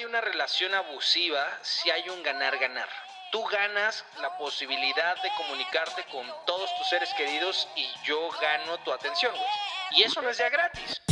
hay 0.00 0.06
una 0.06 0.22
relación 0.22 0.72
abusiva 0.72 1.46
si 1.60 1.90
hay 1.90 2.08
un 2.08 2.22
ganar-ganar. 2.22 2.88
Tú 3.30 3.44
ganas 3.44 4.02
la 4.18 4.34
posibilidad 4.38 5.14
de 5.22 5.30
comunicarte 5.36 6.04
con 6.04 6.26
todos 6.46 6.74
tus 6.78 6.88
seres 6.88 7.12
queridos 7.18 7.68
y 7.76 7.86
yo 8.04 8.30
gano 8.40 8.78
tu 8.78 8.94
atención, 8.94 9.34
güey. 9.34 9.50
Y 9.90 10.02
eso 10.04 10.22
no 10.22 10.30
es 10.30 10.38
ya 10.38 10.48
gratis. 10.48 11.02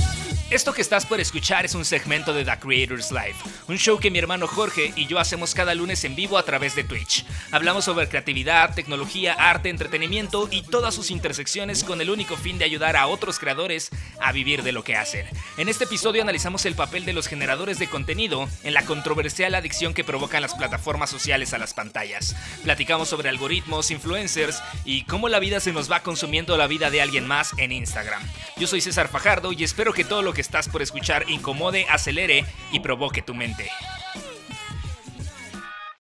Esto 0.51 0.73
que 0.73 0.81
estás 0.81 1.05
por 1.05 1.21
escuchar 1.21 1.67
es 1.67 1.75
un 1.75 1.85
segmento 1.85 2.33
de 2.33 2.43
The 2.43 2.59
Creators 2.59 3.11
Live, 3.11 3.35
un 3.67 3.77
show 3.77 3.99
que 3.99 4.11
mi 4.11 4.19
hermano 4.19 4.47
Jorge 4.47 4.95
y 4.97 5.07
yo 5.07 5.19
hacemos 5.19 5.53
cada 5.53 5.75
lunes 5.75 6.05
en 6.05 6.17
vivo 6.17 6.39
a 6.39 6.43
través 6.43 6.75
de 6.75 6.85
Twitch. 6.85 7.27
Hablamos 7.51 7.85
sobre 7.85 8.09
creatividad, 8.09 8.75
tecnología, 8.75 9.35
arte, 9.35 9.69
entretenimiento 9.69 10.49
y 10.51 10.63
todas 10.63 10.95
sus 10.95 11.11
intersecciones 11.11 11.85
con 11.85 12.01
el 12.01 12.09
único 12.09 12.35
fin 12.35 12.57
de 12.57 12.65
ayudar 12.65 12.97
a 12.97 13.09
otros 13.09 13.39
creadores 13.39 13.91
a 14.23 14.33
vivir 14.33 14.63
de 14.63 14.73
lo 14.73 14.85
que 14.85 14.97
hacen. 14.97 15.27
En 15.59 15.69
este 15.69 15.85
episodio 15.85 16.23
analizamos 16.23 16.65
el 16.65 16.75
papel 16.75 17.05
de 17.05 17.13
los 17.13 17.27
generadores 17.27 17.79
de 17.79 17.91
contenido 17.91 18.49
en 18.63 18.73
la 18.73 18.87
controversial 18.87 19.55
adicción 19.55 19.93
que 19.93 20.03
provocan 20.03 20.41
las 20.41 20.55
plataformas 20.55 21.11
sociales 21.11 21.53
a 21.53 21.59
las 21.59 21.75
pantallas. 21.75 22.35
Platicamos 22.65 23.11
sobre 23.11 23.29
algoritmos, 23.29 23.91
influencers 23.91 24.63
y 24.87 25.05
cómo 25.05 25.29
la 25.29 25.41
vida 25.41 25.61
se 25.61 25.75
nos 25.75 25.93
va 25.93 26.03
consumiendo 26.03 26.57
la 26.57 26.69
vida 26.69 26.91
de 26.91 27.03
alguien 27.03 27.27
más 27.27 27.53
en 27.59 27.71
Instagram. 27.71 28.23
Yo 28.57 28.67
soy 28.67 28.81
César 28.81 29.09
Fajardo 29.09 29.53
y 29.53 29.63
espero 29.63 29.93
que 29.93 30.05
todo 30.05 30.23
lo 30.23 30.38
que 30.39 30.43
estás 30.43 30.69
por 30.69 30.83
escuchar 30.83 31.25
incomode, 31.29 31.85
acelere 31.91 32.45
y 32.71 32.79
provoque 32.79 33.23
tu 33.23 33.35
mente. 33.35 33.67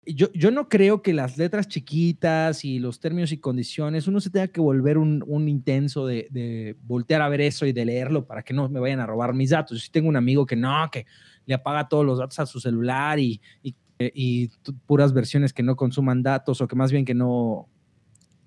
Yo, 0.07 0.33
yo, 0.33 0.53
no 0.53 0.69
creo 0.69 1.03
que 1.03 1.13
las 1.13 1.39
letras 1.39 1.67
chiquitas 1.67 2.65
y 2.65 2.79
los 2.79 3.01
términos 3.01 3.33
y 3.33 3.39
condiciones, 3.39 4.07
uno 4.07 4.21
se 4.21 4.31
tenga 4.31 4.47
que 4.47 4.61
volver 4.61 4.97
un, 4.97 5.25
un 5.27 5.49
intenso 5.49 6.07
de, 6.07 6.29
de, 6.31 6.77
voltear 6.85 7.21
a 7.21 7.29
ver 7.29 7.41
eso 7.41 7.67
y 7.67 7.73
de 7.73 7.85
leerlo 7.85 8.25
para 8.25 8.45
que 8.45 8.55
no 8.55 8.69
me 8.69 8.79
vayan 8.79 9.01
a 9.01 9.07
robar 9.07 9.35
mis 9.35 9.51
datos. 9.51 9.77
Yo 9.77 9.85
sí 9.85 9.91
tengo 9.91 10.09
un 10.09 10.15
amigo 10.15 10.47
que 10.47 10.55
no, 10.55 10.89
que 10.93 11.05
le 11.45 11.55
apaga 11.55 11.89
todos 11.89 12.07
los 12.07 12.21
datos 12.21 12.39
a 12.39 12.47
su 12.47 12.61
celular 12.61 13.19
y, 13.19 13.41
y, 13.61 13.75
y 13.99 14.51
puras 14.87 15.13
versiones 15.13 15.53
que 15.53 15.65
no 15.65 15.75
consuman 15.75 16.23
datos 16.23 16.61
o 16.61 16.69
que 16.69 16.77
más 16.77 16.93
bien 16.93 17.05
que 17.05 17.15
no, 17.15 17.69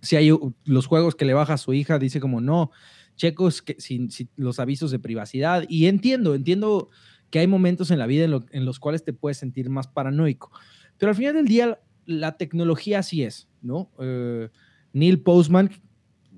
si 0.02 0.16
hay 0.16 0.31
los 0.64 0.88
juegos 0.88 1.16
que 1.16 1.26
le 1.26 1.34
baja 1.34 1.56
a 1.56 1.58
su 1.58 1.73
hija, 1.73 2.00
dice 2.00 2.22
como 2.22 2.40
no, 2.40 2.72
checos 3.16 3.62
que, 3.62 3.76
sin, 3.80 4.10
los 4.36 4.60
avisos 4.60 4.92
de 4.92 5.00
privacidad. 5.00 5.66
Y 5.68 5.88
entiendo, 5.88 6.36
entiendo 6.36 6.90
que 7.30 7.40
hay 7.40 7.48
momentos 7.48 7.92
en 7.92 8.00
la 8.00 8.08
vida 8.08 8.26
en, 8.26 8.66
los 8.66 8.80
cuales 8.80 9.04
te 9.04 9.14
puedes 9.14 9.38
sentir 9.38 9.70
más 9.70 9.88
paranoico. 9.88 10.52
Pero 10.98 11.10
al 11.10 11.16
final 11.16 11.36
del 11.36 11.48
día, 11.48 11.80
la 12.06 12.38
tecnología 12.38 13.00
así 13.00 13.24
es, 13.24 13.50
¿no? 13.62 13.92
Eh, 14.00 14.50
Neil 14.94 15.22
Postman, 15.22 15.72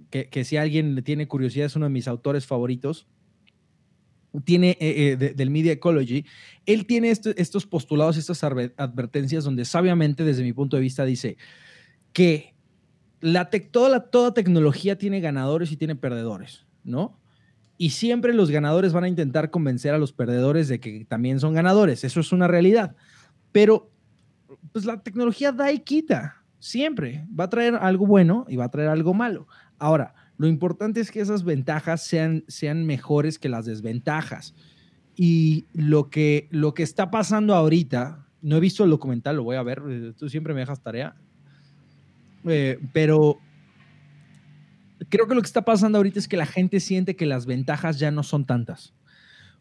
que, 0.10 0.30
que, 0.30 0.44
si 0.44 0.58
alguien 0.58 0.96
le 0.96 1.02
tiene 1.02 1.28
curiosidad, 1.28 1.68
es 1.68 1.76
uno 1.76 1.86
de 1.86 1.92
mis 1.92 2.08
autores 2.08 2.46
favoritos, 2.46 3.08
tiene 4.44 4.78
eh, 4.80 5.18
eh, 5.20 5.34
del 5.34 5.50
Media 5.50 5.72
Ecology, 5.72 6.26
él 6.66 6.86
tiene 6.86 7.10
estos 7.12 7.66
postulados, 7.66 8.18
estas 8.18 8.44
advertencias 8.44 9.44
donde 9.44 9.66
sabiamente, 9.66 10.24
desde 10.24 10.44
mi 10.44 10.54
punto 10.54 10.76
de 10.76 10.82
vista, 10.82 11.06
dice 11.06 11.38
que 12.14 12.54
la 13.20 13.50
toda, 13.50 14.10
toda 14.10 14.34
tecnología 14.34 14.98
tiene 14.98 15.22
ganadores 15.22 15.72
y 15.72 15.78
tiene 15.78 15.96
perdedores. 15.96 16.67
¿No? 16.88 17.20
Y 17.78 17.92
siempre 17.92 18.34
los 18.34 18.50
ganadores 18.50 18.94
van 18.94 19.04
a 19.04 19.08
intentar 19.08 19.52
convencer 19.52 19.94
a 19.94 20.00
los 20.00 20.12
perdedores 20.12 20.68
de 20.68 20.80
que 20.80 21.06
también 21.06 21.40
son 21.40 21.54
ganadores. 21.54 22.04
Eso 22.04 22.20
es 22.20 22.32
una 22.32 22.48
realidad. 22.48 22.96
Pero, 23.52 23.92
pues 24.72 24.86
la 24.86 25.04
tecnología 25.04 25.52
da 25.52 25.72
y 25.72 25.80
quita. 25.80 26.44
Siempre. 26.58 27.28
Va 27.40 27.44
a 27.44 27.50
traer 27.50 27.76
algo 27.76 28.08
bueno 28.08 28.46
y 28.50 28.56
va 28.56 28.66
a 28.66 28.72
traer 28.72 28.90
algo 28.90 29.14
malo. 29.14 29.48
Ahora, 29.78 30.16
lo 30.38 30.48
importante 30.48 31.02
es 31.02 31.12
que 31.12 31.22
esas 31.22 31.44
ventajas 31.44 32.04
sean, 32.04 32.44
sean 32.48 32.86
mejores 32.86 33.38
que 33.38 33.50
las 33.50 33.66
desventajas. 33.66 34.56
Y 35.16 35.66
lo 35.74 36.10
que, 36.10 36.48
lo 36.50 36.74
que 36.74 36.84
está 36.84 37.12
pasando 37.12 37.54
ahorita, 37.54 38.28
no 38.42 38.58
he 38.58 38.60
visto 38.60 38.84
el 38.84 38.90
documental, 38.90 39.36
lo 39.36 39.44
voy 39.44 39.56
a 39.56 39.64
ver, 39.64 39.84
eh, 39.88 40.14
tú 40.16 40.30
siempre 40.30 40.54
me 40.54 40.60
dejas 40.62 40.82
tarea, 40.82 41.16
eh, 42.46 42.80
pero 42.94 43.40
creo 45.10 45.28
que 45.28 45.36
lo 45.36 45.42
que 45.42 45.48
está 45.48 45.64
pasando 45.64 45.98
ahorita 45.98 46.20
es 46.20 46.28
que 46.28 46.38
la 46.38 46.46
gente 46.46 46.80
siente 46.80 47.16
que 47.16 47.26
las 47.26 47.46
ventajas 47.46 48.00
ya 48.00 48.12
no 48.12 48.24
son 48.24 48.46
tantas. 48.46 48.94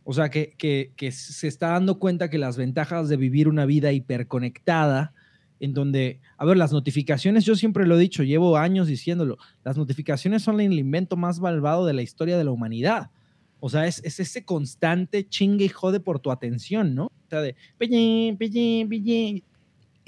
O 0.04 0.12
sea, 0.12 0.30
que, 0.30 0.54
que, 0.56 1.12
se 1.12 1.48
está 1.48 1.70
dando 1.70 1.98
cuenta 1.98 2.30
que 2.30 2.38
las 2.38 2.56
ventajas 2.56 3.08
de 3.08 3.16
vivir 3.16 3.48
una 3.48 3.66
vida 3.66 3.92
hiperconectada, 3.92 5.12
en 5.58 5.72
donde, 5.72 6.20
a 6.36 6.44
ver, 6.44 6.56
las 6.56 6.72
notificaciones, 6.72 7.44
yo 7.44 7.56
siempre 7.56 7.86
lo 7.86 7.96
he 7.96 8.00
dicho, 8.00 8.22
llevo 8.22 8.56
años 8.56 8.86
diciéndolo, 8.86 9.36
las 9.64 9.76
notificaciones 9.76 10.42
son 10.42 10.60
el 10.60 10.78
invento 10.78 11.16
más 11.16 11.40
malvado 11.40 11.86
de 11.86 11.94
la 11.94 12.02
historia 12.02 12.38
de 12.38 12.44
la 12.44 12.52
humanidad. 12.52 13.10
O 13.58 13.68
sea, 13.68 13.86
es, 13.86 14.00
es 14.04 14.20
ese 14.20 14.44
constante 14.44 15.26
chingue 15.26 15.64
y 15.64 15.68
jode 15.68 15.98
por 15.98 16.20
tu 16.20 16.30
atención, 16.30 16.94
¿no? 16.94 17.06
O 17.06 17.28
sea, 17.28 17.40
de, 17.40 17.56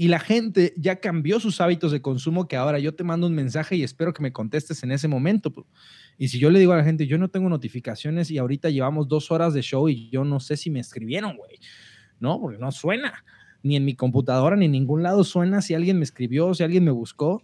y 0.01 0.07
la 0.07 0.21
gente 0.21 0.75
ya 0.77 1.01
cambió 1.01 1.41
sus 1.41 1.61
hábitos 1.61 1.91
de 1.91 2.01
consumo 2.01 2.47
que 2.47 2.55
ahora 2.55 2.79
yo 2.79 2.95
te 2.95 3.03
mando 3.03 3.27
un 3.27 3.35
mensaje 3.35 3.75
y 3.75 3.83
espero 3.83 4.13
que 4.13 4.23
me 4.23 4.33
contestes 4.33 4.85
en 4.85 4.93
ese 4.93 5.09
momento. 5.09 5.53
Y 6.17 6.29
si 6.29 6.39
yo 6.39 6.51
le 6.51 6.61
digo 6.61 6.73
a 6.73 6.77
la 6.77 6.85
gente, 6.85 7.09
yo 7.09 7.19
no 7.19 7.31
tengo 7.31 7.49
notificaciones 7.49 8.31
y 8.31 8.39
ahorita 8.39 8.71
llevamos 8.71 9.09
dos 9.09 9.33
horas 9.33 9.55
de 9.55 9.63
show 9.63 9.89
y 9.89 10.09
yo 10.11 10.23
no 10.23 10.39
sé 10.39 10.57
si 10.57 10.71
me 10.71 10.79
escribieron, 10.79 11.37
güey. 11.37 11.59
No, 12.21 12.41
porque 12.41 12.59
no 12.59 12.71
suena. 12.71 13.25
Ni 13.65 13.75
en 13.75 13.85
mi 13.85 13.97
computadora, 13.97 14.55
ni 14.55 14.67
en 14.67 14.71
ningún 14.71 15.03
lado 15.03 15.25
suena 15.25 15.63
si 15.63 15.75
alguien 15.75 15.99
me 15.99 16.05
escribió, 16.05 16.55
si 16.55 16.63
alguien 16.63 16.85
me 16.85 16.93
buscó. 16.93 17.43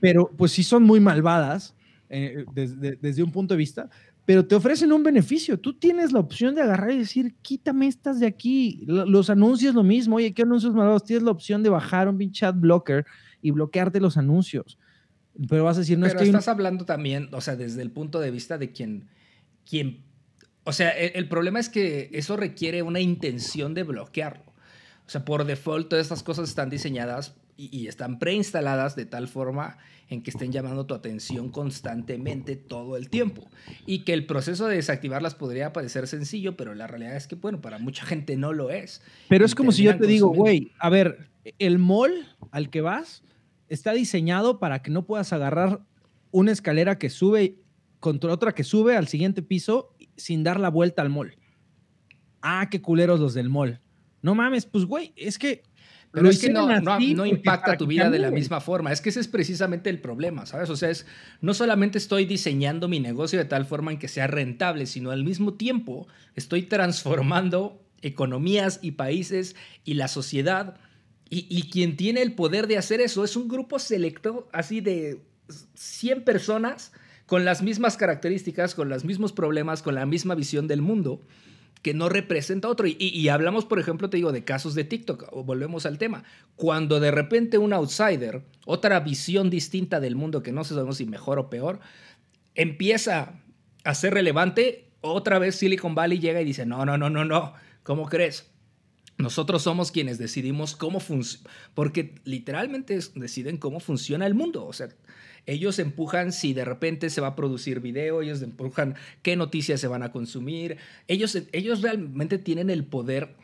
Pero 0.00 0.32
pues 0.36 0.50
sí 0.50 0.64
son 0.64 0.82
muy 0.82 0.98
malvadas 0.98 1.76
eh, 2.08 2.44
desde, 2.52 2.96
desde 2.96 3.22
un 3.22 3.30
punto 3.30 3.54
de 3.54 3.58
vista, 3.58 3.88
pero 4.24 4.46
te 4.46 4.54
ofrecen 4.54 4.92
un 4.92 5.02
beneficio. 5.02 5.58
Tú 5.58 5.74
tienes 5.74 6.12
la 6.12 6.20
opción 6.20 6.54
de 6.54 6.62
agarrar 6.62 6.92
y 6.92 6.98
decir, 6.98 7.34
quítame 7.42 7.88
estas 7.88 8.20
de 8.20 8.26
aquí. 8.26 8.84
Los 8.86 9.30
anuncios 9.30 9.74
lo 9.74 9.82
mismo. 9.82 10.16
Oye, 10.16 10.32
¿qué 10.32 10.42
anuncios 10.42 10.74
malvados? 10.74 11.04
Tienes 11.04 11.24
la 11.24 11.32
opción 11.32 11.62
de 11.62 11.70
bajar 11.70 12.08
un 12.08 12.18
pinche 12.18 12.46
ad 12.46 12.54
blocker 12.54 13.04
y 13.40 13.50
bloquearte 13.50 14.00
los 14.00 14.16
anuncios. 14.16 14.78
Pero 15.48 15.64
vas 15.64 15.76
a 15.76 15.80
decir, 15.80 15.98
no 15.98 16.06
Pero 16.06 16.20
estás 16.20 16.48
hablando 16.48 16.84
también, 16.84 17.28
o 17.32 17.40
sea, 17.40 17.56
desde 17.56 17.82
el 17.82 17.90
punto 17.90 18.20
de 18.20 18.30
vista 18.30 18.58
de 18.58 18.70
quien, 18.70 19.08
quien 19.68 20.04
o 20.64 20.72
sea, 20.72 20.90
el, 20.90 21.28
problema 21.28 21.58
es 21.58 21.68
que 21.68 22.08
eso 22.12 22.36
requiere 22.36 22.82
una 22.82 23.00
intención 23.00 23.74
de 23.74 23.82
bloquearlo. 23.82 24.44
O 25.06 25.10
sea, 25.10 25.24
por 25.24 25.44
default 25.44 25.88
todas 25.88 26.04
estas 26.04 26.22
cosas 26.22 26.48
están 26.48 26.70
diseñadas 26.70 27.34
y, 27.56 27.76
y 27.76 27.86
están 27.88 28.18
preinstaladas 28.18 28.96
de 28.96 29.06
tal 29.06 29.28
forma 29.28 29.78
en 30.12 30.22
que 30.22 30.30
estén 30.30 30.52
llamando 30.52 30.84
tu 30.84 30.94
atención 30.94 31.48
constantemente 31.48 32.54
todo 32.56 32.96
el 32.96 33.08
tiempo. 33.08 33.48
Y 33.86 34.00
que 34.00 34.12
el 34.12 34.26
proceso 34.26 34.66
de 34.66 34.76
desactivarlas 34.76 35.34
podría 35.34 35.72
parecer 35.72 36.06
sencillo, 36.06 36.56
pero 36.56 36.74
la 36.74 36.86
realidad 36.86 37.16
es 37.16 37.26
que, 37.26 37.34
bueno, 37.34 37.60
para 37.60 37.78
mucha 37.78 38.04
gente 38.04 38.36
no 38.36 38.52
lo 38.52 38.70
es. 38.70 39.00
Pero 39.28 39.44
es 39.44 39.54
como 39.54 39.72
si 39.72 39.84
yo 39.84 39.96
te 39.96 40.06
digo, 40.06 40.28
güey, 40.28 40.70
a 40.78 40.90
ver, 40.90 41.30
el 41.58 41.78
mall 41.78 42.12
al 42.50 42.68
que 42.68 42.82
vas 42.82 43.22
está 43.68 43.92
diseñado 43.92 44.58
para 44.58 44.82
que 44.82 44.90
no 44.90 45.06
puedas 45.06 45.32
agarrar 45.32 45.80
una 46.30 46.52
escalera 46.52 46.98
que 46.98 47.08
sube 47.08 47.58
contra 48.00 48.32
otra 48.32 48.52
que 48.52 48.64
sube 48.64 48.96
al 48.96 49.08
siguiente 49.08 49.42
piso 49.42 49.94
sin 50.16 50.42
dar 50.42 50.60
la 50.60 50.68
vuelta 50.68 51.00
al 51.00 51.08
mall. 51.08 51.36
Ah, 52.42 52.68
qué 52.70 52.82
culeros 52.82 53.20
los 53.20 53.32
del 53.32 53.48
mall. 53.48 53.80
No 54.20 54.34
mames, 54.34 54.66
pues 54.66 54.84
güey, 54.84 55.12
es 55.16 55.38
que 55.38 55.62
pero 56.12 56.28
es 56.28 56.40
que 56.40 56.50
no, 56.50 56.68
no, 56.80 57.26
impacta 57.26 57.78
tu 57.78 57.86
vida 57.86 58.10
de 58.10 58.18
la 58.18 58.30
misma 58.30 58.60
forma. 58.60 58.92
Es 58.92 59.00
que 59.00 59.08
ese 59.08 59.20
es 59.20 59.28
precisamente 59.28 59.88
el 59.88 59.98
problema, 59.98 60.44
¿sabes? 60.44 60.68
O 60.68 60.76
sea, 60.76 60.90
es, 60.90 61.06
no 61.40 61.54
solamente 61.54 61.96
estoy 61.96 62.26
diseñando 62.26 62.86
mi 62.86 63.00
negocio 63.00 63.38
de 63.38 63.46
tal 63.46 63.64
forma 63.64 63.92
en 63.92 63.98
que 63.98 64.08
sea 64.08 64.26
rentable, 64.26 64.84
sino 64.84 65.10
al 65.10 65.24
mismo 65.24 65.54
tiempo 65.54 66.06
estoy 66.36 66.64
transformando 66.64 67.82
economías 68.02 68.78
y 68.82 68.92
países 68.92 69.56
y 69.84 69.94
la 69.94 70.06
sociedad. 70.06 70.76
Y, 71.30 71.46
y 71.48 71.70
quien 71.70 71.96
tiene 71.96 72.20
el 72.20 72.34
poder 72.34 72.66
de 72.66 72.76
hacer 72.76 73.00
eso 73.00 73.24
es 73.24 73.34
un 73.34 73.48
grupo 73.48 73.78
selecto, 73.78 74.48
así 74.52 74.82
de 74.82 75.22
100 75.74 76.24
personas 76.24 76.92
con 77.24 77.46
las 77.46 77.62
mismas 77.62 77.96
características, 77.96 78.74
con 78.74 78.90
los 78.90 79.06
mismos 79.06 79.32
problemas, 79.32 79.80
con 79.80 79.94
la 79.94 80.04
misma 80.04 80.34
visión 80.34 80.68
del 80.68 80.82
mundo 80.82 81.22
que 81.82 81.94
no 81.94 82.08
representa 82.08 82.68
otro. 82.68 82.86
Y, 82.86 83.28
hablamos, 83.28 83.64
por 83.64 83.78
ejemplo, 83.78 84.08
te 84.08 84.16
digo, 84.16 84.32
de 84.32 84.44
casos 84.44 84.74
de 84.74 84.84
TikTok, 84.84 85.26
o 85.32 85.44
volvemos 85.44 85.84
al 85.84 85.98
tema. 85.98 86.24
Cuando 86.56 87.00
de 87.00 87.10
repente 87.10 87.58
un 87.58 87.72
outsider, 87.72 88.42
otra 88.64 89.00
visión 89.00 89.50
distinta 89.50 90.00
del 90.00 90.14
mundo 90.14 90.42
que 90.42 90.52
no 90.52 90.64
sabemos 90.64 90.98
si 90.98 91.06
mejor 91.06 91.38
o 91.40 91.50
peor, 91.50 91.80
empieza 92.54 93.40
a 93.84 93.94
ser 93.94 94.14
relevante, 94.14 94.88
otra 95.00 95.40
vez 95.40 95.56
Silicon 95.56 95.96
Valley 95.96 96.20
llega 96.20 96.40
y 96.40 96.44
dice, 96.44 96.64
no, 96.64 96.86
no, 96.86 96.96
no, 96.96 97.10
no, 97.10 97.24
no, 97.24 97.54
¿cómo 97.82 98.08
crees? 98.08 98.48
Nosotros 99.18 99.62
somos 99.62 99.90
quienes 99.90 100.18
decidimos 100.18 100.76
cómo 100.76 101.00
funciona, 101.00 101.50
porque 101.74 102.14
literalmente 102.24 102.98
deciden 103.14 103.56
cómo 103.56 103.80
funciona 103.80 104.26
el 104.26 104.34
mundo. 104.34 104.64
O 104.64 104.72
sea, 104.72 104.88
ellos 105.46 105.78
empujan 105.78 106.32
si 106.32 106.54
de 106.54 106.64
repente 106.64 107.10
se 107.10 107.20
va 107.20 107.28
a 107.28 107.36
producir 107.36 107.80
video, 107.80 108.22
ellos 108.22 108.42
empujan 108.42 108.94
qué 109.22 109.36
noticias 109.36 109.80
se 109.80 109.88
van 109.88 110.02
a 110.02 110.12
consumir. 110.12 110.76
Ellos, 111.08 111.36
ellos 111.52 111.82
realmente 111.82 112.38
tienen 112.38 112.70
el 112.70 112.84
poder 112.84 113.34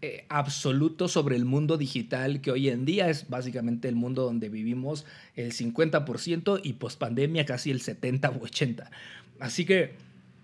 eh, 0.00 0.24
absoluto 0.28 1.06
sobre 1.06 1.36
el 1.36 1.44
mundo 1.44 1.78
digital 1.78 2.40
que 2.40 2.50
hoy 2.50 2.68
en 2.68 2.84
día 2.84 3.08
es 3.08 3.28
básicamente 3.28 3.88
el 3.88 3.94
mundo 3.94 4.24
donde 4.24 4.48
vivimos 4.48 5.04
el 5.36 5.52
50% 5.52 6.60
y 6.64 6.72
post 6.72 6.98
pandemia 6.98 7.44
casi 7.44 7.70
el 7.70 7.80
70 7.80 8.30
o 8.30 8.42
80. 8.42 8.90
Así 9.38 9.64
que 9.64 9.94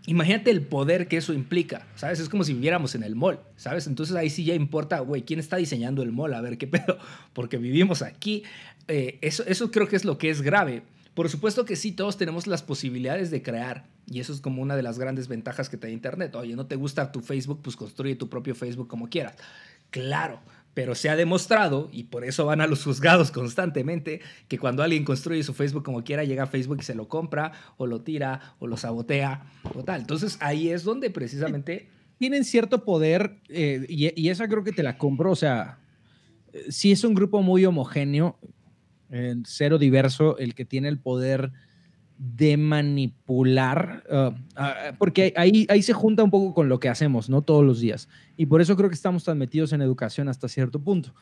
imagínate 0.09 0.51
el 0.51 0.63
poder 0.63 1.07
que 1.07 1.19
eso 1.19 1.35
implica, 1.35 1.87
¿sabes? 1.95 2.19
Es 2.19 2.31
como 2.31 2.43
si 2.43 2.55
viviéramos 2.55 2.95
en 2.95 3.03
el 3.03 3.15
mall, 3.15 3.41
¿sabes? 3.57 3.87
Entonces 3.87 4.17
ahí 4.17 4.31
sí 4.31 4.43
ya 4.43 4.55
importa, 4.55 5.01
güey, 5.01 5.23
¿quién 5.23 5.39
está 5.39 5.59
diseñando 5.59 6.03
el 6.03 6.13
mall? 6.13 6.33
A 6.33 6.41
ver 6.41 6.57
qué 6.57 6.67
pedo, 6.67 6.99
porque 7.35 7.59
vivimos 7.59 8.01
aquí. 8.03 8.43
Eh, 8.89 9.19
eso, 9.21 9.45
eso 9.47 9.71
creo 9.71 9.87
que 9.87 9.97
es 9.97 10.07
lo 10.07 10.17
que 10.17 10.31
es 10.31 10.41
grave. 10.41 10.83
Por 11.13 11.29
supuesto 11.29 11.65
que 11.67 11.77
sí, 11.77 11.93
todos 11.93 12.17
tenemos 12.17 12.47
las 12.47 12.63
posibilidades 12.63 13.31
de 13.31 13.43
crear. 13.43 13.87
Y 14.07 14.21
eso 14.21 14.33
es 14.33 14.41
como 14.41 14.63
una 14.63 14.77
de 14.77 14.83
las 14.83 14.99
grandes 14.99 15.29
ventajas 15.29 15.69
que 15.69 15.77
te 15.77 15.89
da 15.89 15.93
Internet. 15.93 16.35
Oye, 16.37 16.57
¿no 16.57 16.67
te 16.67 16.77
gusta 16.77 17.13
tu 17.13 17.21
Facebook? 17.21 17.61
Pues 17.63 17.77
construye 17.77 18.15
tu 18.15 18.31
propio 18.31 18.55
Facebook 18.55 18.89
como 18.89 19.11
quieras. 19.11 19.35
Claro, 19.91 20.41
pero 20.79 20.95
se 20.95 21.11
ha 21.11 21.17
demostrado, 21.17 21.89
y 21.91 22.05
por 22.05 22.25
eso 22.25 22.47
van 22.47 22.61
a 22.61 22.69
los 22.69 22.85
juzgados 22.85 23.33
constantemente, 23.33 24.21
que 24.47 24.61
cuando 24.61 24.85
alguien 24.85 25.05
construye 25.05 25.43
su 25.43 25.53
Facebook 25.53 25.83
como 25.83 26.05
quiera, 26.05 26.23
llega 26.23 26.45
a 26.45 26.47
Facebook 26.47 26.77
y 26.79 26.85
se 26.85 26.95
lo 26.95 27.09
compra, 27.09 27.51
o 27.79 27.87
lo 27.89 28.03
tira, 28.03 28.55
o 28.61 28.69
lo 28.69 28.77
sabotea, 28.77 29.45
o 29.75 29.83
tal. 29.83 30.03
Entonces 30.03 30.39
ahí 30.41 30.69
es 30.69 30.85
donde 30.85 31.11
precisamente... 31.11 31.89
Tienen 32.19 32.45
cierto 32.45 32.85
poder, 32.85 33.41
eh, 33.49 33.87
y, 33.89 34.29
esa 34.29 34.47
creo 34.47 34.63
que 34.63 34.71
te 34.71 34.85
la 34.85 34.99
compro, 34.99 35.33
o 35.33 35.37
sea, 35.37 35.81
si 36.69 36.93
es 36.93 37.03
un 37.03 37.15
grupo 37.15 37.43
muy 37.43 37.65
homogéneo, 37.65 38.39
cero 39.47 39.79
diverso, 39.79 40.39
el 40.39 40.55
que 40.55 40.65
tiene 40.65 40.87
el 40.87 41.01
poder 41.01 41.51
de 42.19 42.57
manipular, 42.57 44.03
uh, 44.11 44.17
uh, 44.61 44.97
porque 44.99 45.33
ahí, 45.37 45.67
ahí 45.71 45.83
se 45.83 45.93
junta 45.93 46.25
un 46.25 46.31
poco 46.31 46.53
con 46.53 46.69
lo 46.69 46.81
que 46.81 46.89
hacemos, 46.89 47.31
¿no? 47.31 47.43
Todos 47.43 47.65
los 47.65 47.79
días. 47.79 48.09
Y 48.37 48.47
por 48.47 48.61
eso 48.61 48.77
creo 48.77 48.89
que 48.89 48.97
estamos 48.97 49.23
tan 49.23 49.41
en 49.41 49.83
educación 49.83 50.29
hasta 50.29 50.49
cierto 50.49 50.83
punto. 50.83 51.15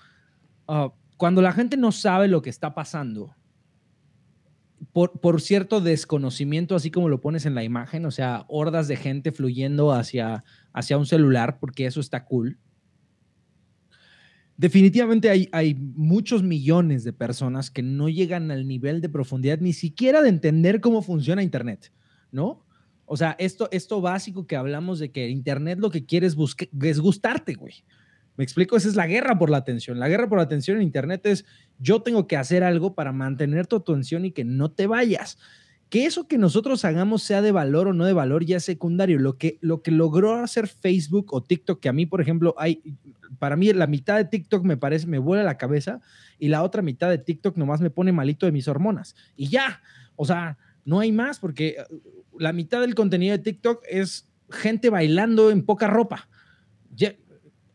Uh, 0.67 0.89
cuando 1.19 1.43
la 1.43 1.53
gente 1.53 1.77
no 1.77 1.93
sabe 1.93 2.29
lo 2.29 2.41
que 2.41 2.49
está 2.49 2.75
pasando, 2.75 3.35
por, 4.93 5.21
por, 5.21 5.43
cierto 5.43 5.83
desconocimiento, 5.83 6.75
así 6.75 6.91
como 6.91 7.11
lo 7.11 7.21
pones 7.21 7.45
en 7.45 7.55
la 7.55 7.63
imagen, 7.63 8.07
o 8.07 8.11
sea, 8.11 8.47
hordas 8.49 8.89
de 8.89 8.97
gente 8.97 9.33
fluyendo 9.33 9.93
hacia, 9.93 10.45
hacia 10.73 10.97
un 10.97 11.07
celular, 11.07 11.59
porque 11.59 11.87
eso 11.87 12.01
está 12.01 12.25
cool, 12.25 12.59
definitivamente 14.57 15.31
hay, 15.31 15.49
hay 15.53 15.75
muchos 15.75 16.43
millones 16.43 17.05
de 17.05 17.13
personas 17.13 17.71
que 17.71 17.83
no 17.83 18.09
llegan 18.09 18.51
al 18.51 18.67
nivel 18.67 19.01
de 19.01 19.09
profundidad 19.09 19.59
ni 19.61 19.73
siquiera 19.73 20.23
de 20.23 20.29
entender 20.29 20.81
cómo 20.81 21.03
funciona 21.03 21.43
Internet, 21.43 21.93
¿no? 22.31 22.65
O 23.05 23.17
sea, 23.17 23.37
esto, 23.39 23.69
esto 23.71 24.01
básico 24.01 24.47
que 24.47 24.57
hablamos 24.57 24.99
de 24.99 25.13
que 25.13 25.29
Internet 25.29 25.79
lo 25.79 25.91
que 25.91 26.05
quiere 26.05 26.27
es, 26.27 26.37
es 26.83 27.01
gustarte, 27.01 27.55
güey. 27.55 27.75
Me 28.37 28.45
explico, 28.45 28.77
esa 28.77 28.89
es 28.89 28.97
la 28.97 29.07
guerra 29.07 29.39
por 29.39 29.49
la 29.49 29.57
atención. 29.59 29.99
La 29.99 30.09
guerra 30.09 30.29
por 30.29 30.39
la 30.39 30.45
atención 30.45 30.77
en 30.77 30.83
Internet 30.83 31.25
es 31.25 31.45
yo 31.79 32.03
tengo 32.03 32.27
que 32.27 32.37
hacer 32.37 32.65
algo 32.65 32.95
para 32.95 33.13
mantener 33.13 33.67
tu 33.67 33.77
atención 33.77 34.25
y 34.25 34.33
que 34.33 34.45
no 34.45 34.71
te 34.71 34.87
vayas 34.87 35.39
que 35.89 36.05
eso 36.05 36.27
que 36.27 36.39
nosotros 36.39 36.85
hagamos 36.85 37.23
sea 37.23 37.43
de 37.43 37.53
valor 37.53 37.89
o 37.89 37.93
no 37.93 38.05
de 38.05 38.13
valor 38.13 38.45
ya 38.45 38.57
es 38.57 38.65
secundario. 38.65 39.19
Lo 39.19 39.39
que, 39.39 39.59
lo 39.61 39.83
que 39.83 39.93
logró 39.93 40.35
hacer 40.35 40.67
Facebook 40.67 41.33
o 41.33 41.43
TikTok, 41.43 41.81
que 41.81 41.89
a 41.89 41.93
mí, 41.93 42.07
por 42.07 42.21
ejemplo, 42.21 42.55
hay, 42.59 42.83
para 43.39 43.57
mí 43.57 43.73
la 43.73 43.87
mitad 43.87 44.17
de 44.17 44.25
TikTok 44.25 44.65
me 44.65 44.77
parece, 44.77 45.07
me 45.07 45.19
vuela 45.19 45.45
la 45.45 45.59
cabeza 45.59 46.01
y 46.39 46.49
la 46.49 46.63
otra 46.63 46.83
mitad 46.83 47.09
de 47.09 47.19
TikTok 47.19 47.57
nomás 47.57 47.81
me 47.81 47.91
pone 47.91 48.13
malito 48.13 48.47
de 48.47 48.53
mis 48.53 48.67
hormonas. 48.67 49.15
Y 49.37 49.49
ya, 49.49 49.81
o 50.17 50.25
sea, 50.25 50.59
no 50.85 50.99
hay 51.01 51.13
más 51.13 51.39
porque 51.39 51.77
uh, 51.89 52.01
la 52.39 52.53
mitad 52.53 52.81
del 52.81 52.95
contenido 52.95 53.37
de 53.37 53.43
TikTok 53.43 53.85
es 53.89 54.29
gente 54.51 54.91
bailando 54.91 55.51
en 55.51 55.65
poca 55.65 55.87
ropa. 55.87 56.29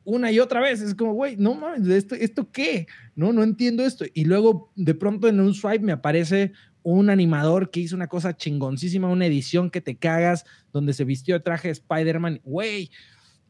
una 0.04 0.32
y 0.32 0.40
otra 0.40 0.60
vez, 0.60 0.82
es 0.82 0.96
como, 0.96 1.14
güey, 1.14 1.38
no 1.38 1.54
mames, 1.54 1.88
¿esto, 1.88 2.16
¿esto 2.16 2.52
qué? 2.52 2.88
No, 3.16 3.32
no 3.32 3.44
entiendo 3.44 3.84
esto. 3.84 4.04
Y 4.14 4.26
luego 4.26 4.72
de 4.76 4.96
pronto 4.96 5.28
en 5.28 5.40
un 5.40 5.54
swipe 5.54 5.86
me 5.86 5.92
aparece 5.92 6.54
un 6.84 7.10
animador 7.10 7.70
que 7.70 7.82
hizo 7.82 7.96
una 7.96 8.08
cosa 8.08 8.36
chingoncísima, 8.36 9.08
una 9.08 9.26
edición 9.26 9.70
que 9.70 9.82
te 9.82 9.98
cagas, 9.98 10.46
donde 10.72 10.94
se 10.94 11.04
vistió 11.04 11.36
de 11.36 11.42
traje 11.42 11.68
de 11.68 11.74
Spider-Man, 11.74 12.42
güey. 12.44 12.90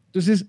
Entonces, 0.07 0.48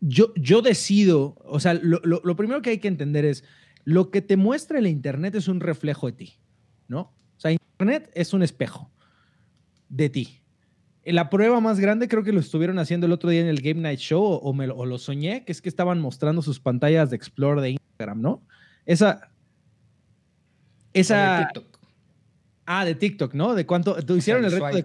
yo, 0.00 0.32
yo 0.36 0.62
decido, 0.62 1.36
o 1.44 1.60
sea, 1.60 1.74
lo, 1.74 2.00
lo, 2.02 2.36
primero 2.36 2.62
que 2.62 2.70
hay 2.70 2.78
que 2.78 2.88
entender 2.88 3.24
es, 3.24 3.44
lo 3.84 4.10
que 4.10 4.22
te 4.22 4.36
muestra 4.36 4.78
el 4.78 4.86
Internet 4.86 5.34
es 5.34 5.48
un 5.48 5.60
reflejo 5.60 6.06
de 6.06 6.12
ti, 6.12 6.32
¿no? 6.88 7.00
O 7.36 7.40
sea, 7.40 7.52
Internet 7.52 8.10
es 8.14 8.32
un 8.32 8.42
espejo 8.42 8.90
de 9.88 10.08
ti. 10.10 10.40
La 11.04 11.28
prueba 11.28 11.60
más 11.60 11.80
grande 11.80 12.08
creo 12.08 12.22
que 12.22 12.32
lo 12.32 12.40
estuvieron 12.40 12.78
haciendo 12.78 13.06
el 13.06 13.12
otro 13.12 13.28
día 13.28 13.40
en 13.40 13.46
el 13.46 13.60
Game 13.60 13.80
Night 13.80 13.98
Show 13.98 14.22
o, 14.22 14.52
me, 14.54 14.68
o 14.70 14.86
lo 14.86 14.98
soñé, 14.98 15.44
que 15.44 15.52
es 15.52 15.60
que 15.60 15.68
estaban 15.68 16.00
mostrando 16.00 16.40
sus 16.40 16.60
pantallas 16.60 17.10
de 17.10 17.16
Explore 17.16 17.60
de 17.60 17.70
Instagram, 17.72 18.22
¿no? 18.22 18.42
Esa, 18.86 19.33
esa. 20.94 21.38
De 21.38 21.44
TikTok. 21.44 21.78
Ah, 22.66 22.84
de 22.84 22.94
TikTok, 22.94 23.34
¿no? 23.34 23.54
De 23.54 23.66
cuánto. 23.66 23.94
Tú 24.02 24.16
hicieron 24.16 24.44
el, 24.44 24.52
reto 24.52 24.66
de 24.68 24.82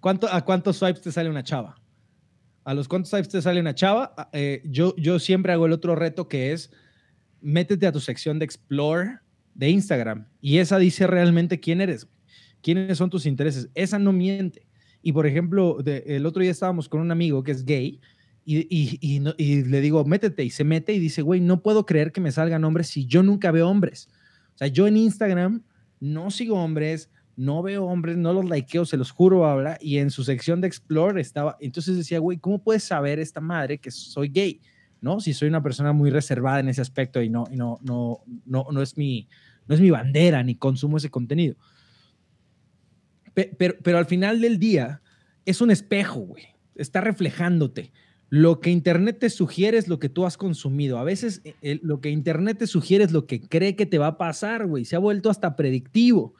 cuánto, 0.00 0.28
a 0.28 0.44
cuántos 0.44 0.76
swipes 0.76 1.02
te 1.02 1.12
sale 1.12 1.30
una 1.30 1.44
chava. 1.44 1.76
A 2.64 2.74
los 2.74 2.88
cuántos 2.88 3.10
swipes 3.10 3.28
te 3.28 3.40
sale 3.40 3.60
una 3.60 3.74
chava. 3.74 4.12
Ah, 4.16 4.28
eh, 4.32 4.62
yo, 4.64 4.96
yo 4.96 5.18
siempre 5.18 5.52
hago 5.52 5.66
el 5.66 5.72
otro 5.72 5.94
reto 5.94 6.28
que 6.28 6.52
es 6.52 6.72
métete 7.40 7.86
a 7.86 7.92
tu 7.92 8.00
sección 8.00 8.38
de 8.38 8.44
Explore 8.44 9.18
de 9.54 9.68
Instagram 9.68 10.26
y 10.40 10.58
esa 10.58 10.78
dice 10.78 11.06
realmente 11.06 11.60
quién 11.60 11.80
eres, 11.80 12.08
quiénes 12.62 12.96
son 12.96 13.10
tus 13.10 13.26
intereses. 13.26 13.68
Esa 13.74 13.98
no 13.98 14.12
miente. 14.12 14.66
Y 15.02 15.12
por 15.12 15.26
ejemplo, 15.26 15.78
el 15.84 16.24
otro 16.26 16.42
día 16.42 16.52
estábamos 16.52 16.88
con 16.88 17.00
un 17.00 17.10
amigo 17.10 17.42
que 17.42 17.50
es 17.50 17.64
gay 17.64 18.00
y, 18.44 18.58
y, 18.58 18.98
y, 19.00 19.22
y, 19.36 19.64
le 19.64 19.80
digo, 19.80 20.04
métete 20.04 20.44
y 20.44 20.50
se 20.50 20.64
mete 20.64 20.92
y 20.92 20.98
dice, 20.98 21.22
güey, 21.22 21.40
no 21.40 21.62
puedo 21.62 21.86
creer 21.86 22.12
que 22.12 22.20
me 22.20 22.32
salgan 22.32 22.64
hombres 22.64 22.88
si 22.88 23.06
yo 23.06 23.22
nunca 23.22 23.50
veo 23.50 23.68
hombres. 23.68 24.08
O 24.54 24.58
sea, 24.58 24.68
yo 24.68 24.86
en 24.86 24.96
Instagram 24.96 25.62
no 26.00 26.30
sigo 26.30 26.56
hombres, 26.56 27.10
no 27.36 27.62
veo 27.62 27.84
hombres, 27.84 28.16
no 28.16 28.32
los 28.32 28.44
likeo, 28.44 28.84
se 28.84 28.96
los 28.96 29.10
juro, 29.10 29.46
habla. 29.46 29.78
Y 29.80 29.98
en 29.98 30.10
su 30.10 30.24
sección 30.24 30.60
de 30.60 30.68
Explore 30.68 31.20
estaba, 31.20 31.56
entonces 31.60 31.96
decía, 31.96 32.18
güey, 32.18 32.38
¿cómo 32.38 32.62
puedes 32.62 32.84
saber 32.84 33.18
esta 33.18 33.40
madre 33.40 33.78
que 33.78 33.90
soy 33.90 34.28
gay? 34.28 34.60
¿No? 35.00 35.20
Si 35.20 35.32
soy 35.32 35.48
una 35.48 35.62
persona 35.62 35.92
muy 35.92 36.10
reservada 36.10 36.60
en 36.60 36.68
ese 36.68 36.80
aspecto 36.80 37.22
y 37.22 37.28
no, 37.28 37.44
y 37.50 37.56
no, 37.56 37.78
no, 37.82 38.20
no, 38.44 38.66
no, 38.70 38.82
es 38.82 38.96
mi, 38.96 39.28
no 39.66 39.74
es 39.74 39.80
mi 39.80 39.90
bandera 39.90 40.42
ni 40.42 40.54
consumo 40.54 40.96
ese 40.96 41.10
contenido. 41.10 41.56
Pero, 43.34 43.76
pero 43.82 43.98
al 43.98 44.06
final 44.06 44.40
del 44.40 44.58
día 44.58 45.00
es 45.44 45.60
un 45.60 45.70
espejo, 45.70 46.20
güey. 46.20 46.48
Está 46.74 47.00
reflejándote 47.00 47.92
lo 48.34 48.60
que 48.60 48.70
Internet 48.70 49.18
te 49.18 49.28
sugiere 49.28 49.76
es 49.76 49.88
lo 49.88 49.98
que 49.98 50.08
tú 50.08 50.24
has 50.24 50.38
consumido. 50.38 50.96
A 50.96 51.04
veces 51.04 51.42
eh, 51.44 51.78
lo 51.82 52.00
que 52.00 52.08
Internet 52.08 52.56
te 52.56 52.66
sugiere 52.66 53.04
es 53.04 53.12
lo 53.12 53.26
que 53.26 53.42
cree 53.42 53.76
que 53.76 53.84
te 53.84 53.98
va 53.98 54.06
a 54.06 54.16
pasar, 54.16 54.66
güey. 54.66 54.86
Se 54.86 54.96
ha 54.96 54.98
vuelto 54.98 55.28
hasta 55.28 55.54
predictivo, 55.54 56.34